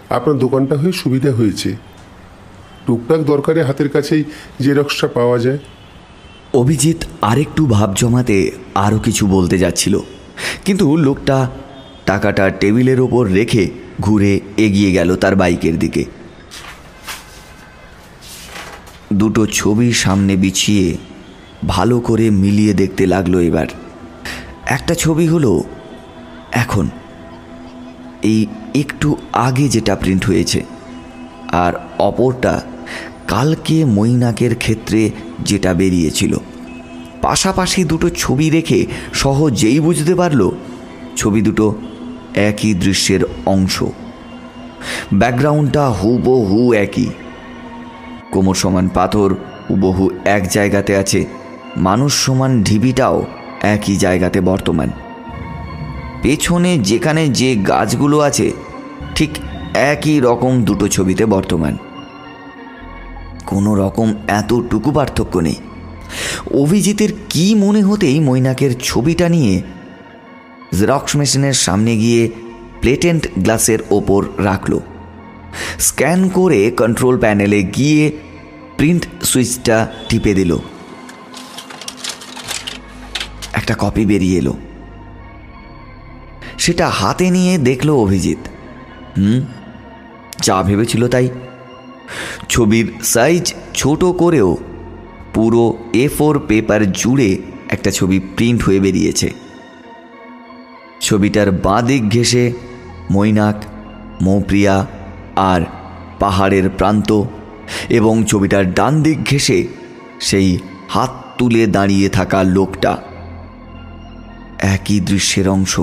[0.10, 1.76] আপনার দোকানটা হয়ে সুবিধা হয়েছে।
[2.88, 4.24] টুকটাক দরকারে হাতের কাছেই
[4.62, 5.58] জেরক্সটা পাওয়া যায়।
[6.54, 10.00] অভিজিৎ আরেকটু ভাব জমাতে আরও কিছু বলতে যাচ্ছিল।
[10.66, 11.50] কিন্তু লোকটা
[12.06, 13.70] টাকাটা টেবিলের ওপর রেখে
[14.02, 16.06] ঘুরে এগিয়ে গেল তার বাইকের দিকে।
[19.14, 20.98] দুটো ছবি সামনে বিছিয়ে
[21.68, 23.68] ভালো করে মিলিয়ে দেখতে লাগল এবার।
[24.66, 25.64] একটা ছবি হলো
[26.52, 26.90] এখন।
[28.24, 28.46] এই
[28.76, 30.64] একটু আগে যেটা প্রিন্ট হয়েছে।
[31.52, 32.62] আর অপরটা
[33.28, 36.38] কালকে মৈনাকের ক্ষেত্রে যেটা বেরিয়েছিল।
[37.22, 40.52] পাশাপাশি দুটো ছবি রেখে সহজেই বুঝতে পারল
[41.18, 41.76] ছবি দুটো
[42.36, 43.84] একই দৃশ্যের অংশ।
[45.14, 47.06] ব্যাকগ্রাউন্ডটা হুবহু একই।
[48.32, 49.36] কোমর সমান পাথর,
[49.70, 51.26] হুবহু এক জায়গাতে আছে।
[51.78, 53.26] মানুষ সমান ঢিবিটাও
[53.62, 54.90] একই জায়গাতে বর্তমান।
[56.22, 58.52] পেছনে যেখানে যে গাছগুলো আছে,
[59.16, 59.30] ঠিক
[59.74, 61.78] একই রকম দুটো ছবিতে বর্তমান।
[63.46, 65.56] কোনো রকম এতটুকু পার্থক্য নেই।
[66.54, 69.62] অভিজিতের কি মনে হতেই মৈনাকের ছবিটা নিয়ে
[70.80, 72.30] জেরক্স মেশিনের সামনে গিয়ে
[72.82, 74.80] প্লেটেন্ট গ্লাসের ওপর রাখল।
[75.80, 78.12] স্ক্যান করে কন্ট্রোল প্যানেলে গিয়ে
[78.78, 80.58] প্রিন্ট সুইচটা টিপে দিল।
[83.66, 84.54] একটা কপি বেরিয়ে এলো।
[86.58, 88.38] সেটা হাতে নিয়ে দেখল অভিজিৎ।
[89.18, 89.42] হুম?
[90.42, 91.30] যা ভেবেছিল তাই।
[92.50, 94.58] ছবির সাইজ ছোট করেও
[95.34, 97.38] পুরো এ ফোর পেপার জুড়ে
[97.70, 99.34] একটা ছবি প্রিন্ট হয়ে বেরিয়েছে।
[101.02, 102.54] ছবিটার বাঁ দিক ঘেঁষে
[103.12, 103.64] মৈনাক,
[104.22, 104.88] মৌপ্রিয়া
[105.36, 105.62] আর
[106.20, 107.24] পাহাড়ের প্রান্ত
[107.90, 109.68] এবং ছবিটার ডান দিক ঘেঁষে
[110.20, 110.58] সেই
[110.90, 113.15] হাত তুলে দাঁড়িয়ে থাকা লোকটা।
[114.66, 115.80] একই দৃশ্যের অংশ।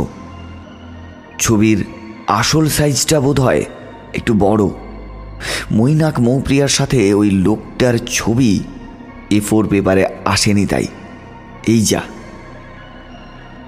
[1.39, 1.85] ছবির
[2.27, 3.65] আসল সাইজটা বোধ হয়
[4.15, 4.65] একটু বড়।
[5.73, 8.61] মৈনাক মৌপ্রিয়ার সাথে ওই লোকটার ছবি
[9.31, 10.87] এ ফোর পেপারে আসেনি তাই।
[11.67, 12.01] এই যা।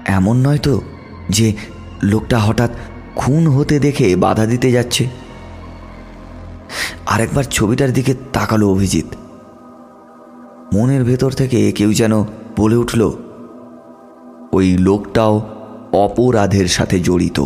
[0.05, 0.81] এমন নয় তো
[1.29, 1.53] যে
[2.03, 2.71] লোকটা হঠাৎ
[3.15, 5.07] খুন হতে দেখে বাধা দিতে যাচ্ছে?
[7.05, 9.05] আরেকবার ছবিটার দিকে তাকালো অভিজিৎ।
[10.73, 12.23] মনের ভেতর থেকে কেউ যেন
[12.57, 13.11] বলে উঠল
[14.55, 15.33] ওই লোকটাও
[15.93, 17.45] অপরাধের সাথে জড়িত।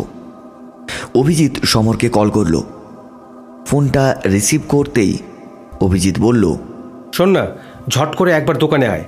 [1.14, 2.62] অভিজিৎ সমরকে কল করল।
[3.66, 5.18] ফোনটা রিসিভ করতেই
[5.80, 6.56] অভিজিৎ বলল
[7.12, 7.46] শোন না
[7.88, 9.04] ঝট করে একবার দোকানে আয়।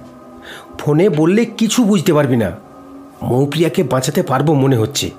[0.78, 2.50] ফোনে বললে কিছু বুঝতে পারবি না।
[3.22, 5.10] মৌপ্রিয়াকে বাঁচাতে পারব মনে হচ্ছে।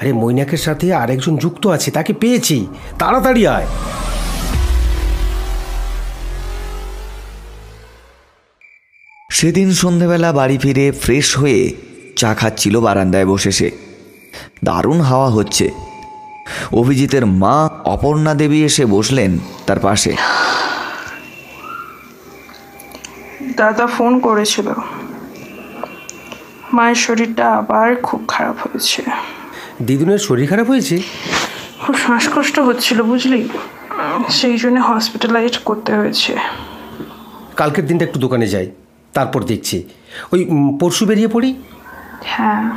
[0.00, 2.66] আরে মৈনাকের সাথে আরেকজন যুক্ত আছে তাকে পেয়েছি।
[2.98, 3.66] তাড়াতাড়ি আয়।
[9.30, 11.87] সেদিন সন্ধেবেলা বাড়ি ফিরে ফ্রেশ হয়ে
[12.20, 13.68] চা খাচ্ছিল বারান্দায় বসে সে।
[14.64, 15.66] দারুণ হাওয়া হচ্ছে।
[16.72, 20.12] অভিজিতের মা অপর্ণা দেবী এসে বসলেন তার পাশে।
[23.56, 24.68] দাদা ফোন করেছিল।
[26.72, 29.02] মায়ের শরীরটা আবার খুব খারাপ হয়েছে।
[29.86, 30.96] দিদুনের শরীর খারাপ হয়েছে?
[31.82, 33.48] খুব শ্বাসকষ্ট হচ্ছিল বুঝলি?
[34.30, 36.32] সেই জন্য হসপিটালাইজ করতে হয়েছে।
[37.56, 38.66] কালকের দিনটা একটু দোকানে যাই
[39.12, 39.76] তারপর দেখছি।
[40.32, 40.40] ওই
[40.80, 41.50] পরশু বেরিয়ে পড়ি?
[42.24, 42.70] হ্যাঁ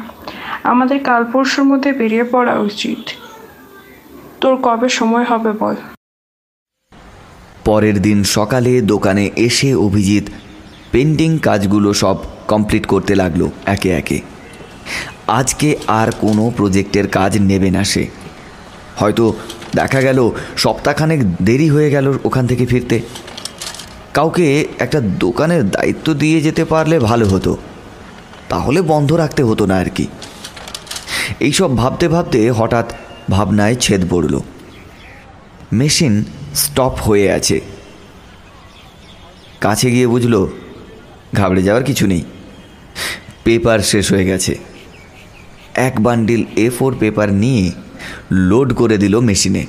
[0.64, 3.10] আমাদের কাল পরশুর মধ্যে বেরিয়ে পড়া উচিত।
[4.42, 5.76] তোর কবে সময় হবে বল।
[7.66, 10.24] পরের দিন সকালে দোকানে এসে অভিজিৎ
[10.92, 12.18] পেন্টিং কাজগুলো সব
[12.48, 14.22] কমপ্লিট করতে লাগল একে একে।
[15.28, 18.08] আজকে আর কোনো প্রজেক্টের কাজ নেবে না সে।
[18.98, 19.34] হয়তো
[19.76, 23.02] দেখা গেল সপ্তাহখানেক দেরি হয়ে গেল ওখান থেকে ফিরতে।
[24.14, 27.58] কাউকে একটা দোকানের দায়িত্ব দিয়ে যেতে পারলে ভালো হতো।
[28.52, 30.08] তাহলে বন্ধ রাখতে হতো না আর কি।
[31.40, 32.88] এইসব ভাবতে ভাবতে হঠাৎ
[33.30, 34.34] ভাবনায় ছেদ পড়ল।
[35.74, 36.14] মেশিন
[36.56, 37.62] স্টপ হয়ে আছে।
[39.62, 40.42] কাছে গিয়ে বুঝলো,
[41.36, 42.24] ঘাবড়ে যাওয়ার কিছু নেই।
[43.44, 44.58] পেপার শেষ হয়ে গেছে।
[45.76, 47.72] এক বান্ডিল এ ফোর পেপার নিয়ে
[48.32, 49.66] লোড করে দিল মেশিনে।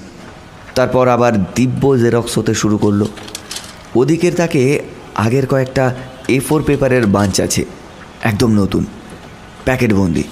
[0.75, 3.03] তারপর আবার দিব্য জেরক্স হতে শুরু করল।
[3.97, 4.83] ওদিকের তাকে
[5.15, 5.85] আগের কয়েকটা
[6.29, 7.65] এ ফোর পেপারের বাঞ্চ আছে।
[8.23, 8.87] একদম নতুন।
[9.65, 10.23] প্যাকেটবন্দি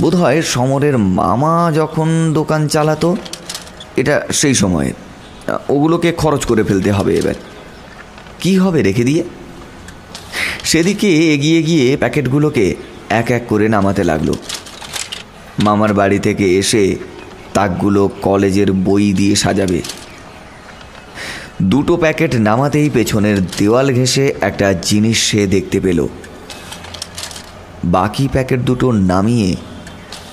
[0.00, 3.16] বোধ হয় সমরের মামা যখন দোকান চালাতো,
[3.96, 4.92] এটা সেই সময়ে।
[5.68, 7.34] ওগুলোকে খরচ করে ফেলতে হবে এবার।
[8.40, 9.24] কি হবে রেখে দিয়ে?
[10.64, 12.74] সেদিকে এগিয়ে গিয়ে প্যাকেটগুলোকে
[13.10, 14.32] এক এক করে নামাতে লাগল।
[15.58, 16.96] মামার বাড়ি থেকে এসে
[17.54, 19.82] তাকগুলো কলেজের বই দিয়ে সাজাবে।
[21.62, 26.08] দুটো প্যাকেট নামাতেই পেছনের দেওয়াল ঘেঁষে একটা জিনিস সে দেখতে পেল।
[27.84, 29.56] বাকি প্যাকেট দুটো নামিয়ে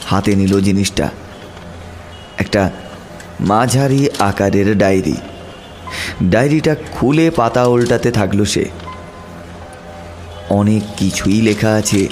[0.05, 1.09] হাতে নিল জিনিসটা।
[2.37, 2.71] একটা
[3.39, 5.15] মাঝারি আকারের ডায়েরি।
[6.23, 8.65] ডায়েরিটা খুলে পাতা উল্টাতে থাকল সে।
[10.49, 12.07] অনেক কিছুই লেখা আছে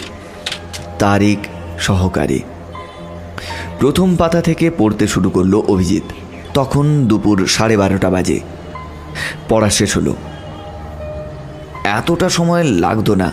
[0.99, 1.39] তারিখ,
[1.79, 2.39] সহকারে।
[3.79, 6.03] প্রথম পাতা থেকে পড়তে শুরু করল অভিজিৎ।
[6.53, 8.39] তখন দুপুর সাড়ে বারোটা বাজে।
[9.49, 10.15] পড়া শেষ হলো।
[11.83, 13.31] এতটা সময় লাগতো না,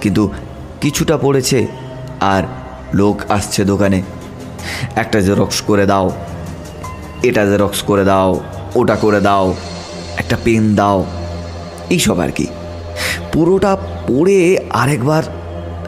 [0.00, 0.30] কিন্তু
[0.80, 1.66] কিছুটা পড়েছে
[2.20, 2.42] আর
[2.94, 4.02] লোক আসছে দোকানে।
[4.96, 6.10] একটা জেরক্স করে দাও,
[7.22, 8.40] এটা জেরক্স করে দাও,
[8.74, 9.54] ওটা করে দাও,
[10.16, 11.04] একটা পেন দাও,
[11.90, 12.46] এইসব আর কি।
[13.32, 13.76] পুরোটা
[14.08, 15.22] পড়ে আরেকবার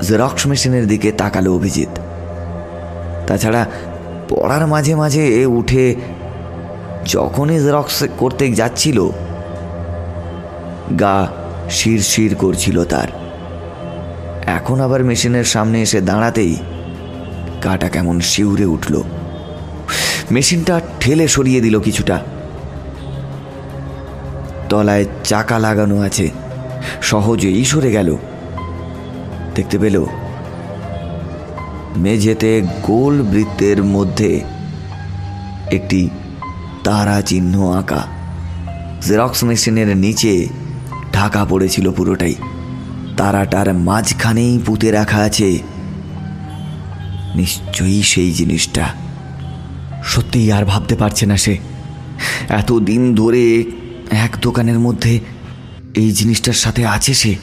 [0.02, 1.92] জেরক্স মেশিনের দিকে তাকালো অভিজিৎ।
[3.26, 3.66] তাছাড়া
[4.28, 5.94] পড়ার মাঝে মাঝে উঠে
[7.06, 9.10] যখনই জেরক্স করতে যাচ্ছিল,
[11.00, 11.28] গা
[11.70, 13.08] শির শির করছিল তার।
[14.56, 16.56] এখন আবার মেশিনের সামনে এসে দাঁড়াতেই
[17.64, 19.02] গাটা কেমন শিউরে উঠল।
[20.30, 22.16] মেশিনটা ঠেলে সরিয়ে দিল কিছুটা।
[24.68, 26.30] তলায় চাকা লাগানো আছে।
[27.02, 28.16] সহজেই সরে গেল।
[29.54, 30.06] দেখতে পেল,
[31.96, 34.40] মেঝেতে গোল বৃত্তের মধ্যে
[35.72, 36.10] একটি
[36.84, 38.02] তারা চিহ্ন আঁকা।
[39.00, 40.48] জেরক্স মেশিনের নিচে
[41.12, 42.34] ঢাকা পড়েছিল পুরোটাই।
[43.20, 45.58] তারাটার মাঝখানেই পুঁতে রাখা আছে।
[47.34, 48.94] নিশ্চয়ই সেই জিনিসটা।
[50.04, 51.58] সত্যিই আর ভাবতে পারছে না সে।
[52.48, 53.64] এতদিন ধরে
[54.10, 55.20] এক দোকানের মধ্যে
[55.94, 57.34] এই জিনিসটার সাথে আছে সে।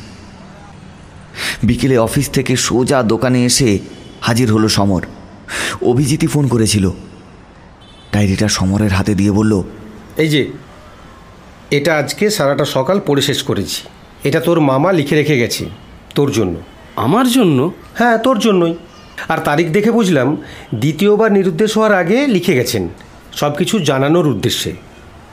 [1.63, 3.79] বিকেলে অফিস থেকে সোজা দোকানে এসে
[4.21, 5.01] হাজির হলো সমর।
[5.81, 6.89] অভিজিৎই ফোন করেছিল।
[8.13, 9.63] ডায়েরিটা সমরের হাতে দিয়ে বলল,
[10.17, 10.51] এই যে,
[11.71, 13.81] এটা আজকে সারাটা সকাল পড়ে শেষ করেছি।
[14.27, 15.65] এটা তোর মামা লিখে রেখে গেছে
[16.15, 16.55] তোর জন্য।
[16.95, 17.71] আমার জন্য?
[17.95, 18.75] হ্যাঁ তোর জন্যই।
[19.29, 20.37] আর তারিখ দেখে বুঝলাম
[20.75, 22.89] দ্বিতীয়বার নিরুদ্দেশ হওয়ার আগে লিখে গেছেন।
[23.33, 24.73] সব কিছু জানানোর উদ্দেশ্যে।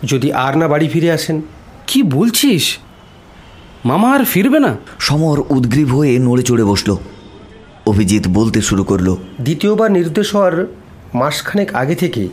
[0.04, 1.42] যদি আর না বাড়ি ফিরে আসেন।
[1.86, 2.78] কি বলছিস?
[3.84, 4.76] মামা আর ফিরবে না?
[5.00, 6.96] সমর উদ্গ্রীব হয়ে নড়ে চড়ে বসল।
[7.86, 10.66] অভিজিৎ বলতে শুরু করল। দ্বিতীয়বার নিরুদ্দেশ হওয়ার
[11.14, 12.28] মাসখানেক আগে থেকে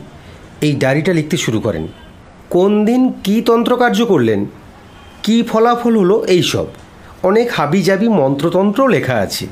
[0.60, 1.86] এই ডায়েরিটা লিখতে শুরু করেন।
[2.50, 4.46] কোন দিন কী তন্ত্রকার্য করলেন
[5.22, 6.66] কী ফলাফল হলো এই সব
[7.22, 9.46] অনেক হাবিজাবি মন্ত্রতন্ত্রও লেখা আছে।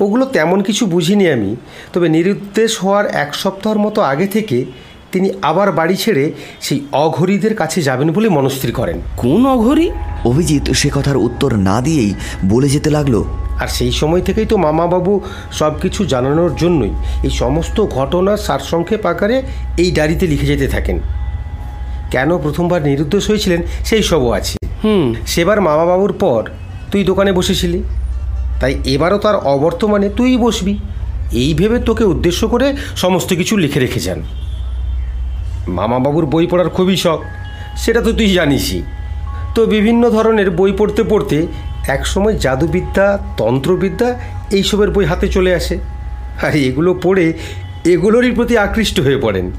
[0.00, 1.56] ওগুলো তেমন কিছু বুঝিনি আমি
[1.92, 4.64] তবে নিরুদ্দেশ হওয়ার এক সপ্তাহের মতো আগে থেকে
[5.12, 9.90] তিনি আবার বাড়ি ছেড়ে সেই অঘরীদের কাছে যাবেন বলে মনস্থির করেন। কোন অঘরি?
[10.24, 12.14] অভিজিৎ সে কথার উত্তর না দিয়েই
[12.44, 13.24] বলে যেতে লাগল।
[13.60, 15.20] আর সেই সময় থেকেই তো মামাবাবু
[15.52, 16.92] সব কিছু জানানোর জন্যই
[17.24, 19.42] এই সমস্ত ঘটনার সারসংক্ষেপ আকারে
[19.78, 21.00] এই ডায়েরিতে লিখে যেতে থাকেন।
[22.10, 26.44] কেন প্রথমবার নিরুদ্দেশ হয়েছিলেন সেই সবও আছে। হুম। সেবার মামাবাবুর পর
[26.92, 27.82] তুই দোকানে বসেছিলি।
[28.60, 30.78] তাই এবারও তার অবর্তমানে তুই বসবি।
[31.32, 34.22] এই ভেবে তোকে উদ্দেশ্য করে সমস্ত কিছু লিখে রেখে যান।
[35.68, 37.20] মামাবাবুর বই পড়ার খুবই শখ,
[37.76, 38.82] সেটা তো তুই জানিসই।
[39.54, 41.46] তো বিভিন্ন ধরনের বই পড়তে পড়তে
[41.88, 44.20] একসময় জাদুবিদ্যা, তন্ত্রবিদ্যা
[44.50, 45.78] এইসবের বই হাতে চলে আসে।
[46.42, 47.32] আর এগুলো পড়ে
[47.84, 49.50] এগুলোরই প্রতি আকৃষ্ট হয়ে পড়েন।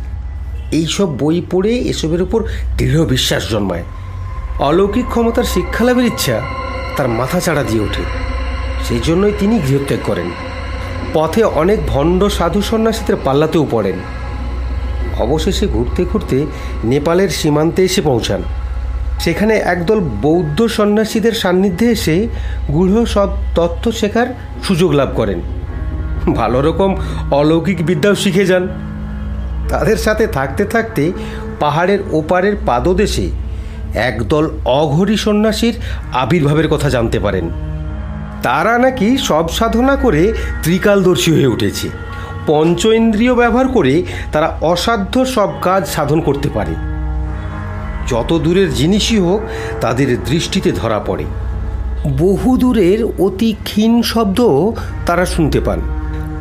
[0.72, 2.44] এইসব বই পড়ে এসবের উপর
[2.78, 3.84] দৃঢ় বিশ্বাস জন্মায়।
[4.60, 6.42] অলৌকিক ক্ষমতার শিক্ষালাভের ইচ্ছা
[6.98, 8.04] তার মাথা চাড়া দিয়ে ওঠে।
[8.84, 10.30] সেই জন্যই তিনি গৃহত্যাগ করেন।
[11.14, 13.96] পথে অনেক ভণ্ড সাধু সন্ন্যাসীদের পাল্লাতেও পড়েন।
[15.20, 16.46] অবশেষে ঘুরতে ঘুরতে
[16.84, 18.42] নেপালের সীমান্তে এসে পৌঁছান।
[19.20, 22.28] সেখানে একদল বৌদ্ধ সন্ন্যাসীদের সান্নিধ্যে এসে
[22.68, 24.28] গূঢ় সব তত্ত্ব শেখার
[24.64, 25.40] সুযোগ লাভ করেন।
[26.36, 26.96] ভালো রকম
[27.32, 28.68] অলৌকিক বিদ্যাও শিখে যান।
[29.70, 31.12] তাদের সাথে থাকতে থাকতে
[31.60, 33.30] পাহাড়ের ওপারের পাদদেশে
[33.96, 35.74] একদল অঘরী সন্ন্যাসীর
[36.14, 37.50] আবির্ভাবের কথা জানতে পারেন।
[38.44, 40.34] তারা নাকি সব সাধনা করে
[40.64, 41.90] ত্রিকালদর্শী হয়ে উঠেছে।
[42.48, 46.76] পঞ্চ ইন্দ্রিয় ব্যবহার করে তারা অসাধ্য সব কাজ সাধন করতে পারে।
[48.08, 49.42] যত দূরের জিনিসই হোক,
[49.82, 51.26] তাদের দৃষ্টিতে ধরা পড়ে।
[52.18, 54.76] বহু দূরের অতি ক্ষীণ শব্দও
[55.06, 55.82] তারা শুনতে পান।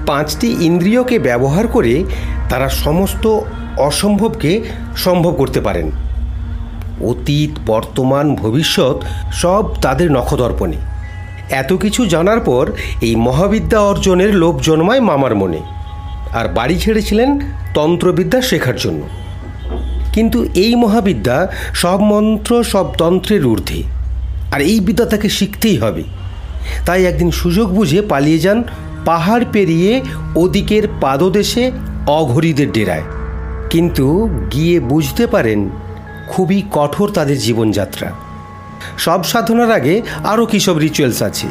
[0.06, 2.04] পাঁচটি ইন্দ্রিয়কে ব্যবহার করে
[2.48, 3.40] তারা সমস্ত
[3.78, 4.60] অসম্ভবকে
[4.96, 5.90] সম্ভব করতে পারেন।
[7.00, 8.96] অতীত, বর্তমান, ভবিষ্যৎ
[9.32, 10.76] সব তাদের নখদর্পণে।
[11.50, 15.58] এত কিছু জানার পর এই মহাবিদ্যা অর্জনের লোভ জন্মায় মামার মনে।
[16.34, 17.40] আর বাড়ি ছেড়েছিলেন
[17.74, 19.00] তন্ত্রবিদ্যা শেখার জন্য।
[20.12, 23.82] কিন্তু এই মহাবিদ্যা সব মন্ত্র, সব তন্ত্রের ঊর্ধ্বে।
[24.52, 26.02] আর এই বিদ্যা তাকে শিখতেই হবে।
[26.86, 28.62] তাই একদিন সুযোগ বুঝে পালিয়ে যান
[29.04, 30.02] পাহাড় পেরিয়ে
[30.36, 31.72] ওদিকের পাদদেশে
[32.06, 33.02] অঘরীদের ডেরায়।
[33.70, 35.70] কিন্তু গিয়ে বুঝতে পারেন
[36.28, 38.12] খুবই কঠোর তাদের জীবনযাত্রা।
[38.98, 41.46] সব সাধনার আগে আরও কী সব রিচুয়ালস আছে?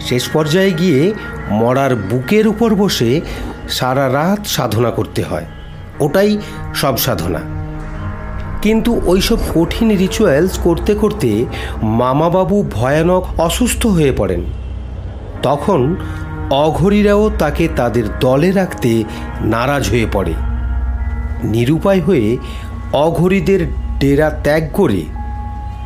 [0.00, 1.12] শেষ পর্যায়ে গিয়ে
[1.50, 3.20] মরার বুকের উপর বসে
[3.68, 5.44] সারা রাত সাধনা করতে হয়।
[6.00, 6.38] ওটাই
[6.74, 7.38] সব সাধনা।
[8.62, 11.46] কিন্তু ওইসব কঠিন রিচুয়ালস করতে করতে
[11.82, 14.42] মামাবাবু ভয়ানক অসুস্থ হয়ে পড়েন।
[15.42, 15.96] তখন
[16.50, 19.04] অঘরীরাও তাকে তাদের দলে রাখতে
[19.40, 20.34] নারাজ হয়ে পড়ে।
[21.44, 22.36] নিরুপায় হয়ে
[22.92, 23.66] অঘরীদের
[23.98, 25.02] ডেরা ত্যাগ করে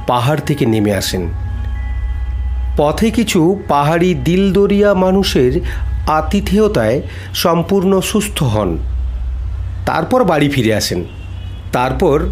[0.07, 1.29] পাহাড় থেকে নেমে আসেন।
[2.77, 5.61] পথে কিছু পাহাড়ি দিলদরিয়া মানুষের
[6.07, 7.03] আতিথেয়তায়
[7.35, 8.79] সম্পূর্ণ সুস্থ হন।
[9.87, 11.05] তারপর বাড়ি ফিরে আসেন।
[11.73, 12.25] তারপর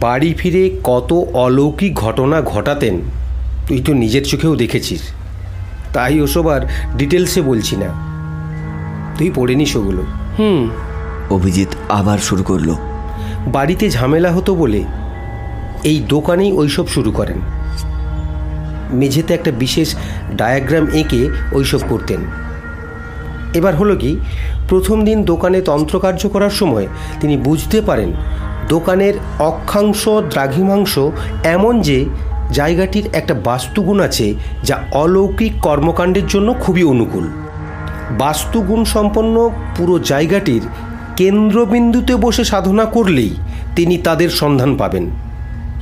[0.00, 3.00] বাড়ি ফিরে কত অলৌকিক ঘটনা ঘটাতেন
[3.68, 5.02] তুই তো নিজের চোখেও দেখেছিস।
[5.92, 6.60] তাই ওসব আর
[6.96, 8.14] ডিটেলসে বলছি না।
[9.18, 10.02] তুই পড়ে নিস ওগুলো।
[10.38, 10.70] হুম।
[11.30, 12.93] অভিজিৎ আবার শুরু করল।
[13.46, 14.84] বাড়িতে ঝামেলা হতো বলে
[15.84, 17.38] এই দোকানেই ওইসব শুরু করেন।
[18.90, 19.96] মেঝেতে একটা বিশেষ
[20.36, 22.20] ডায়াগ্রাম এঁকে ওইসব করতেন।
[23.54, 24.20] এবার হলো কি,
[24.68, 26.86] প্রথম দিন দোকানে তন্ত্রকার্য করার সময়
[27.20, 28.12] তিনি বুঝতে পারেন
[28.68, 30.98] দোকানের অক্ষাংশ দ্রাঘিমাংশ
[31.44, 32.04] এমন যে
[32.52, 34.34] জায়গাটির একটা বাস্তুগুণ আছে
[34.64, 37.28] যা অলৌকিক কর্মকাণ্ডের জন্য খুবই অনুকূল।
[38.18, 40.62] বাস্তুগুণ সম্পন্ন পুরো জায়গাটির
[41.16, 43.30] কেন্দ্রবিন্দুতে বসে সাধনা করলেই
[43.76, 45.10] তিনি তাদের সন্ধান পাবেন।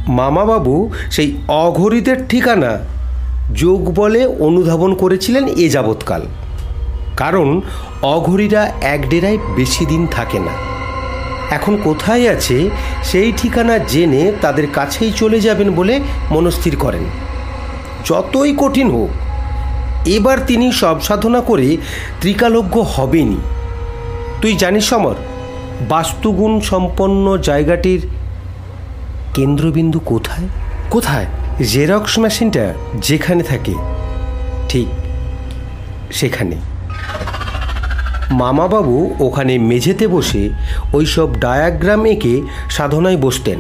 [0.08, 2.78] মামাবাবু সেই অঘরীদের ঠিকানা
[3.54, 6.22] যোগ বলে অনুধাবন করেছিলেন এ যাবৎকাল।
[7.16, 7.60] কারণ
[8.02, 10.54] অঘরীরা এক ডেরায় বেশি দিন থাকে না।
[11.50, 12.70] এখন কোথায় আছে
[13.02, 17.04] সেই ঠিকানা জেনে তাদের কাছেই চলে যাবেন বলে মনস্থির করেন।
[18.04, 19.08] যতই কঠিন হোক,
[20.06, 21.76] এবার তিনি সব সাধনা করে
[22.20, 23.36] ত্রিকালজ্ঞ হবেনই।
[24.42, 25.14] তুই জানিস সমর
[25.88, 28.06] বাস্তুগুণ সম্পন্ন জায়গাটির
[29.34, 30.48] কেন্দ্রবিন্দু কোথায়?
[30.90, 31.26] কোথায়?
[31.64, 33.74] জেরক্স মেশিনটা যেখানে থাকে,
[34.68, 34.86] ঠিক
[36.12, 36.56] সেখানে।
[38.30, 40.50] মামাবাবু ওখানে মেঝেতে বসে
[40.92, 43.58] ওইসব ডায়াগ্রাম এঁকে সাধনায় বসতেন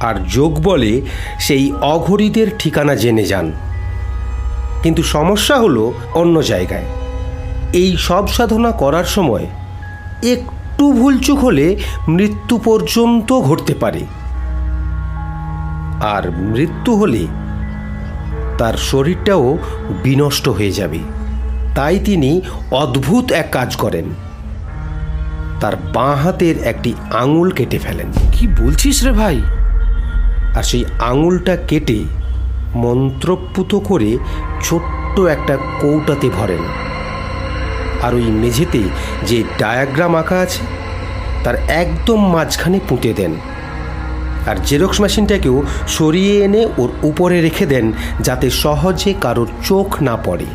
[0.00, 1.00] আর যোগ বলে
[1.38, 3.52] সেই অঘরীদের ঠিকানা জেনে যান।
[4.82, 6.84] কিন্তু সমস্যা হলো অন্য জায়গায়।
[7.72, 9.46] এই সব সাধনা করার সময়
[10.22, 11.76] একটু ভুলচুক হলে
[12.08, 14.00] মৃত্যু পর্যন্ত ঘটতে পারে।
[16.06, 17.26] আর মৃত্যু হলে
[18.58, 19.58] তার শরীরটাও
[20.02, 20.98] বিনষ্ট হয়ে যাবে।
[21.74, 22.40] তাই তিনি
[22.70, 24.04] অদ্ভুত এক কাজ করেন।
[25.60, 29.42] তার বাঁ হাতের একটি আঙুল কেটে ফেলেন। কি বলছিস রে ভাই?
[30.56, 32.04] আর সেই আঙুলটা কেটে
[32.74, 34.18] মন্ত্রপুত করে
[34.64, 36.87] ছোট্ট একটা কৌটাতে ভরেন।
[38.02, 38.82] আর ওই মেঝেতে
[39.26, 40.62] যে ডায়াগ্রাম আঁকা আছে,
[41.44, 43.34] তার একদম মাঝখানে পুঁতে দেন।
[44.46, 50.46] আর জেরক্স মেশিনটাকেও সরিয়ে এনে ওর উপরে রেখে দেন যাতে সহজে কারোর চোখ না পড়ে।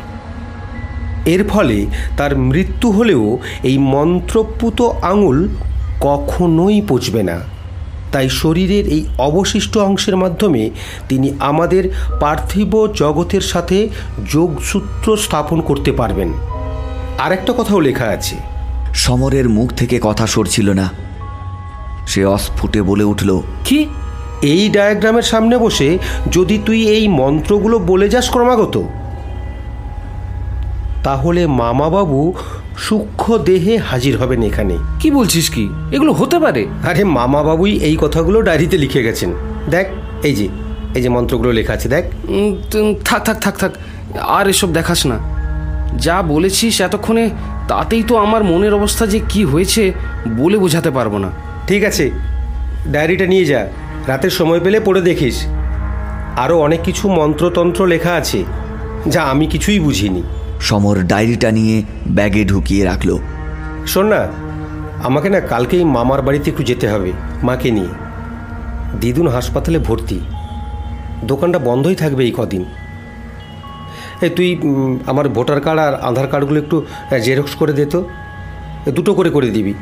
[1.26, 1.86] এর ফলে
[2.16, 5.48] তার মৃত্যু হলেও এই মন্ত্রপুত আঙুল
[6.00, 7.40] কখনোই পচবে না।
[8.12, 10.70] তাই শরীরের এই অবশিষ্ট অংশের মাধ্যমে
[11.08, 11.84] তিনি আমাদের
[12.20, 13.88] পার্থিব জগতের সাথে
[14.32, 16.32] যোগসূত্র স্থাপন করতে পারবেন।
[17.18, 18.36] আরেকটা কথাও লেখা আছে।
[18.94, 20.90] সমরের মুখ থেকে কথা সরছিল না।
[22.06, 23.88] সে অস্ফুটে বলে উঠল কি?
[24.42, 25.98] এই ডায়াগ্রামের সামনে বসে
[26.32, 28.82] যদি তুই এই মন্ত্রগুলো বলে যাস ক্রমাগত।
[31.04, 32.34] তাহলে মামাবাবু
[32.78, 35.68] সূক্ষ্ম দেহে হাজির হবেন এখানে। কি বলছিস কি?
[35.92, 39.34] এগুলো হতে পারে। আরে মামাবাবুই এই কথাগুলো ডায়েরিতে লিখে গেছেন।
[39.70, 39.86] দেখ
[40.22, 40.48] এই যে
[40.94, 42.04] এই যে মন্ত্রগুলো লেখা আছে দেখ।
[43.04, 43.72] থাক থাক থাক থাক।
[44.20, 45.33] আর এসব দেখাস না।
[45.98, 47.30] যা বলেছিস এতক্ষণে
[47.68, 49.92] তাতেই তো আমার মনের অবস্থা যে কি হয়েছে
[50.36, 51.30] বলে বোঝাতে পারব না।
[51.66, 52.10] ঠিক আছে
[52.88, 53.66] ডায়েরিটা নিয়ে যা
[54.06, 55.46] রাতের সময় পেলে পড়ে দেখিস।
[56.36, 58.44] আরও অনেক কিছু মন্ত্রতন্ত্র লেখা আছে
[59.06, 60.22] যা আমি কিছুই বুঝিনি।
[60.60, 63.18] সমর ডায়েরিটা নিয়ে ব্যাগে ঢুকিয়ে রাখল।
[63.86, 64.28] শোন না
[65.04, 67.88] আমাকে না কালকেই মামার বাড়িতে একটু যেতে হবে মাকে নিয়ে।
[69.00, 70.20] দিদুন হাসপাতালে ভর্তি।
[71.24, 72.64] দোকানটা বন্ধই থাকবে এই কদিন।
[74.36, 74.58] তুই
[75.06, 76.86] আমার ভোটার কার্ড আর আধার কার্ডগুলো একটু
[77.24, 78.04] জেরক্স করে দে তো।
[78.94, 79.74] দুটো করে করে দিবি।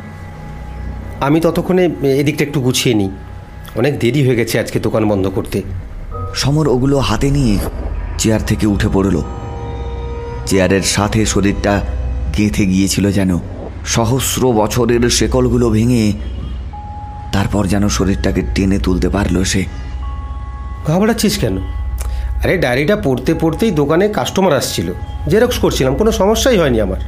[1.20, 1.84] আমি ততক্ষণে
[2.20, 3.10] এদিকটা একটু গুছিয়ে নিই।
[3.76, 5.62] অনেক দেরি হয়ে গেছে আজকে দোকান বন্ধ করতে।
[6.34, 7.58] সমর ওগুলো হাতে নিয়ে
[8.18, 9.22] চেয়ার থেকে উঠে পড়ল।
[10.46, 11.80] চেয়ারের সাথে শরীরটা
[12.36, 13.38] গেঁথে গিয়েছিল যেন।
[13.86, 16.12] সহস্র বছরের শেকলগুলো ভেঙে
[17.32, 19.64] তারপর যেন শরীরটাকে টেনে তুলতে পারল সে।
[20.86, 21.81] ঘাবড়াচ্ছিস কেন?
[22.44, 24.92] আরে ডায়েরিটা পড়তে পড়তেই দোকানে কাস্টমার আসছিল।
[25.28, 27.00] জেরক্স করছিলাম কোনো সমস্যাই হয়নি আমার।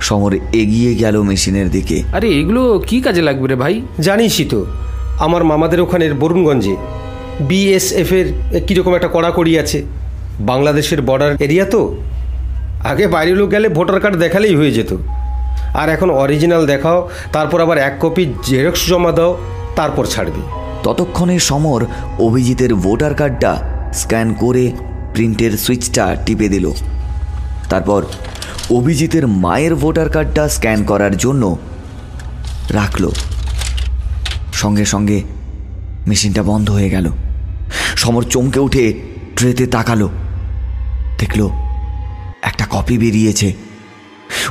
[0.00, 3.82] সমর এগিয়ে গেল মেশিনের দিকে। আরে এগুলো কি কাজে লাগবে রে ভাই?
[4.00, 4.66] জানিসই তো
[5.18, 6.76] আমার মামাদের ওখানের বরুণগঞ্জে
[7.40, 8.26] বিএসএফের
[8.66, 9.82] কীরকম একটা কড়াকড়ি আছে।
[10.40, 11.96] বাংলাদেশের বর্ডার এরিয়া তো।
[12.84, 14.96] আগে বাইরের লোক গেলে ভোটার কার্ড দেখালেই হয়ে যেত।
[15.74, 19.36] আর এখন অরিজিনাল দেখাও তারপর আবার এক কপি জেরক্স জমা দাও
[19.76, 20.40] তারপর ছাড়বে।
[20.82, 21.84] ততক্ষণে সমর
[22.18, 24.72] অভিজিতের ভোটার কার্ডটা স্ক্যান করে
[25.12, 26.70] প্রিন্টের সুইচটা টিপে দিল।
[27.70, 28.04] তারপর
[28.70, 31.58] অভিজিতের মায়ের ভোটার কার্ডটা স্ক্যান করার জন্য
[32.70, 33.10] রাখল।
[34.52, 35.22] সঙ্গে সঙ্গে
[36.06, 37.10] মেশিনটা বন্ধ হয়ে গেল।
[37.96, 38.92] সমর চমকে উঠে
[39.36, 40.08] ট্রেতে তাকালো।
[41.18, 41.50] দেখল
[42.42, 43.52] একটা কপি বেরিয়েছে।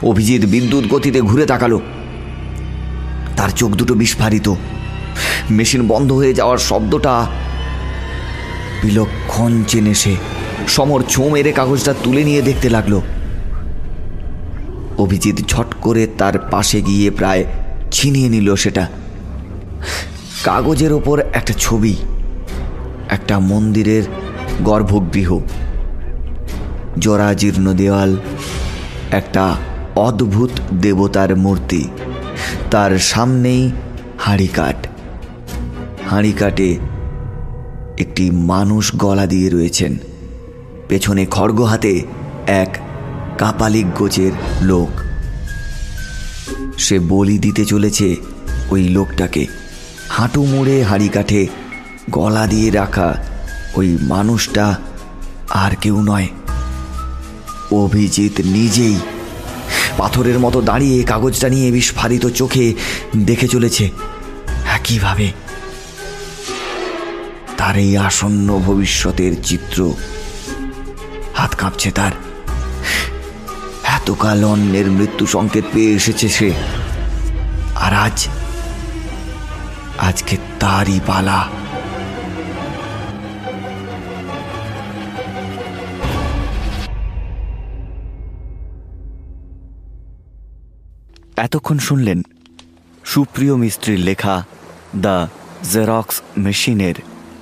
[0.04, 1.82] অভিজিৎ বিদ্যুৎ গতিতে ঘুরে তাকালো।
[3.38, 4.54] তার চোখ দুটো বিস্ফারিত।
[5.52, 7.26] মেশিন বন্ধ হয়ে যাওয়ার শব্দটা
[8.86, 10.16] বিলক্ষণ চেনে সে।
[10.68, 13.02] সমর ছোঁ মেরে কাগজটা তুলে নিয়ে দেখতে লাগল।
[14.98, 17.46] অভিজিৎ ঝট করে তার পাশে গিয়ে প্রায়
[17.92, 18.88] ছিনিয়ে নিল সেটা।
[20.44, 21.96] কাগজের ওপর একটা ছবি,
[23.10, 24.04] একটা মন্দিরের
[24.64, 25.40] গর্ভগৃহ,
[27.00, 28.12] জরাজীর্ণ দেওয়াল,
[29.12, 29.56] একটা
[29.96, 31.82] অদ্ভুত দেবতার মূর্তি,
[32.72, 33.72] তার সামনেই
[34.20, 34.78] হাঁড়িকাঠ
[36.10, 36.70] হাঁড়িকাটে
[37.98, 39.98] একটি মানুষ গলা দিয়ে রয়েছেন।
[40.90, 42.02] পেছনে খড়গ হাতে
[42.48, 42.78] এক
[43.38, 44.32] কাপালিক গোছের
[44.62, 44.90] লোক।
[46.80, 48.16] সে বলি দিতে চলেছে
[48.70, 49.46] ওই লোকটাকে।
[50.10, 51.48] হাঁটু মুড়ে হাঁড়ি কাঠে
[52.10, 53.24] গলা দিয়ে রাখা
[53.76, 54.76] ওই মানুষটা
[55.50, 56.28] আর কেউ নয়।
[57.72, 58.96] অভিজিৎ নিজেই
[59.98, 62.74] পাথরের মতো দাঁড়িয়ে কাগজটা নিয়ে বিস্ফারিত চোখে
[63.18, 63.90] দেখে চলেছে।
[64.74, 65.32] একইভাবে
[67.58, 69.94] তার এই আসন্ন ভবিষ্যতের চিত্র।
[71.34, 72.12] হাত কাঁপছে তার।
[73.84, 76.54] এতকাল অন্যের মৃত্যু সংকেত পেয়ে এসেছে সে।
[77.76, 78.28] আর আজ,
[79.98, 81.48] আজকে তারই পালা।
[91.38, 92.22] এতক্ষণ শুনলেন
[93.06, 94.44] সুপ্রিয় মিস্ত্রির লেখা
[94.96, 95.28] দ্য
[95.74, 96.96] জেরক্স মেশিনের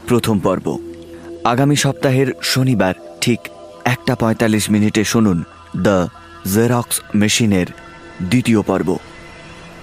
[0.07, 0.77] প্রথম পর্ব।
[1.43, 3.39] আগামী সপ্তাহের শনিবার ঠিক
[3.85, 5.43] একটা পঁয়তাল্লিশ মিনিটে শুনুন
[5.77, 6.07] দ্য
[6.53, 7.65] জেরক্স মেশিনের
[8.23, 8.97] দ্বিতীয় পর্ব।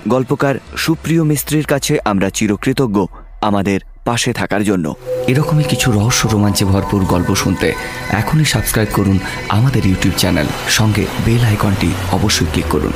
[0.08, 3.06] গল্পকার সুপ্রিয় মিস্ত্রির কাছে আমরা চিরকৃতজ্ঞ
[3.40, 4.94] আমাদের পাশে থাকার জন্য।
[5.26, 7.72] এরকমই কিছু রহস্য রোমাঞ্চে ভরপুর গল্প শুনতে
[8.10, 9.18] এখনই সাবস্ক্রাইব করুন
[9.48, 12.92] আমাদের ইউটিউব চ্যানেল। সঙ্গে বেল আইকনটি অবশ্যই ক্লিক করুন।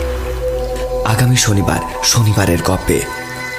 [1.05, 3.01] আগামী শনিবার, শনিবারের গল্পে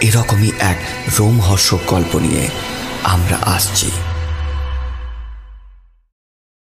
[0.01, 0.77] এরকমই এক
[1.19, 2.47] রোমহর্ষক গল্প নিয়ে।
[3.05, 3.91] আমরা আসছি।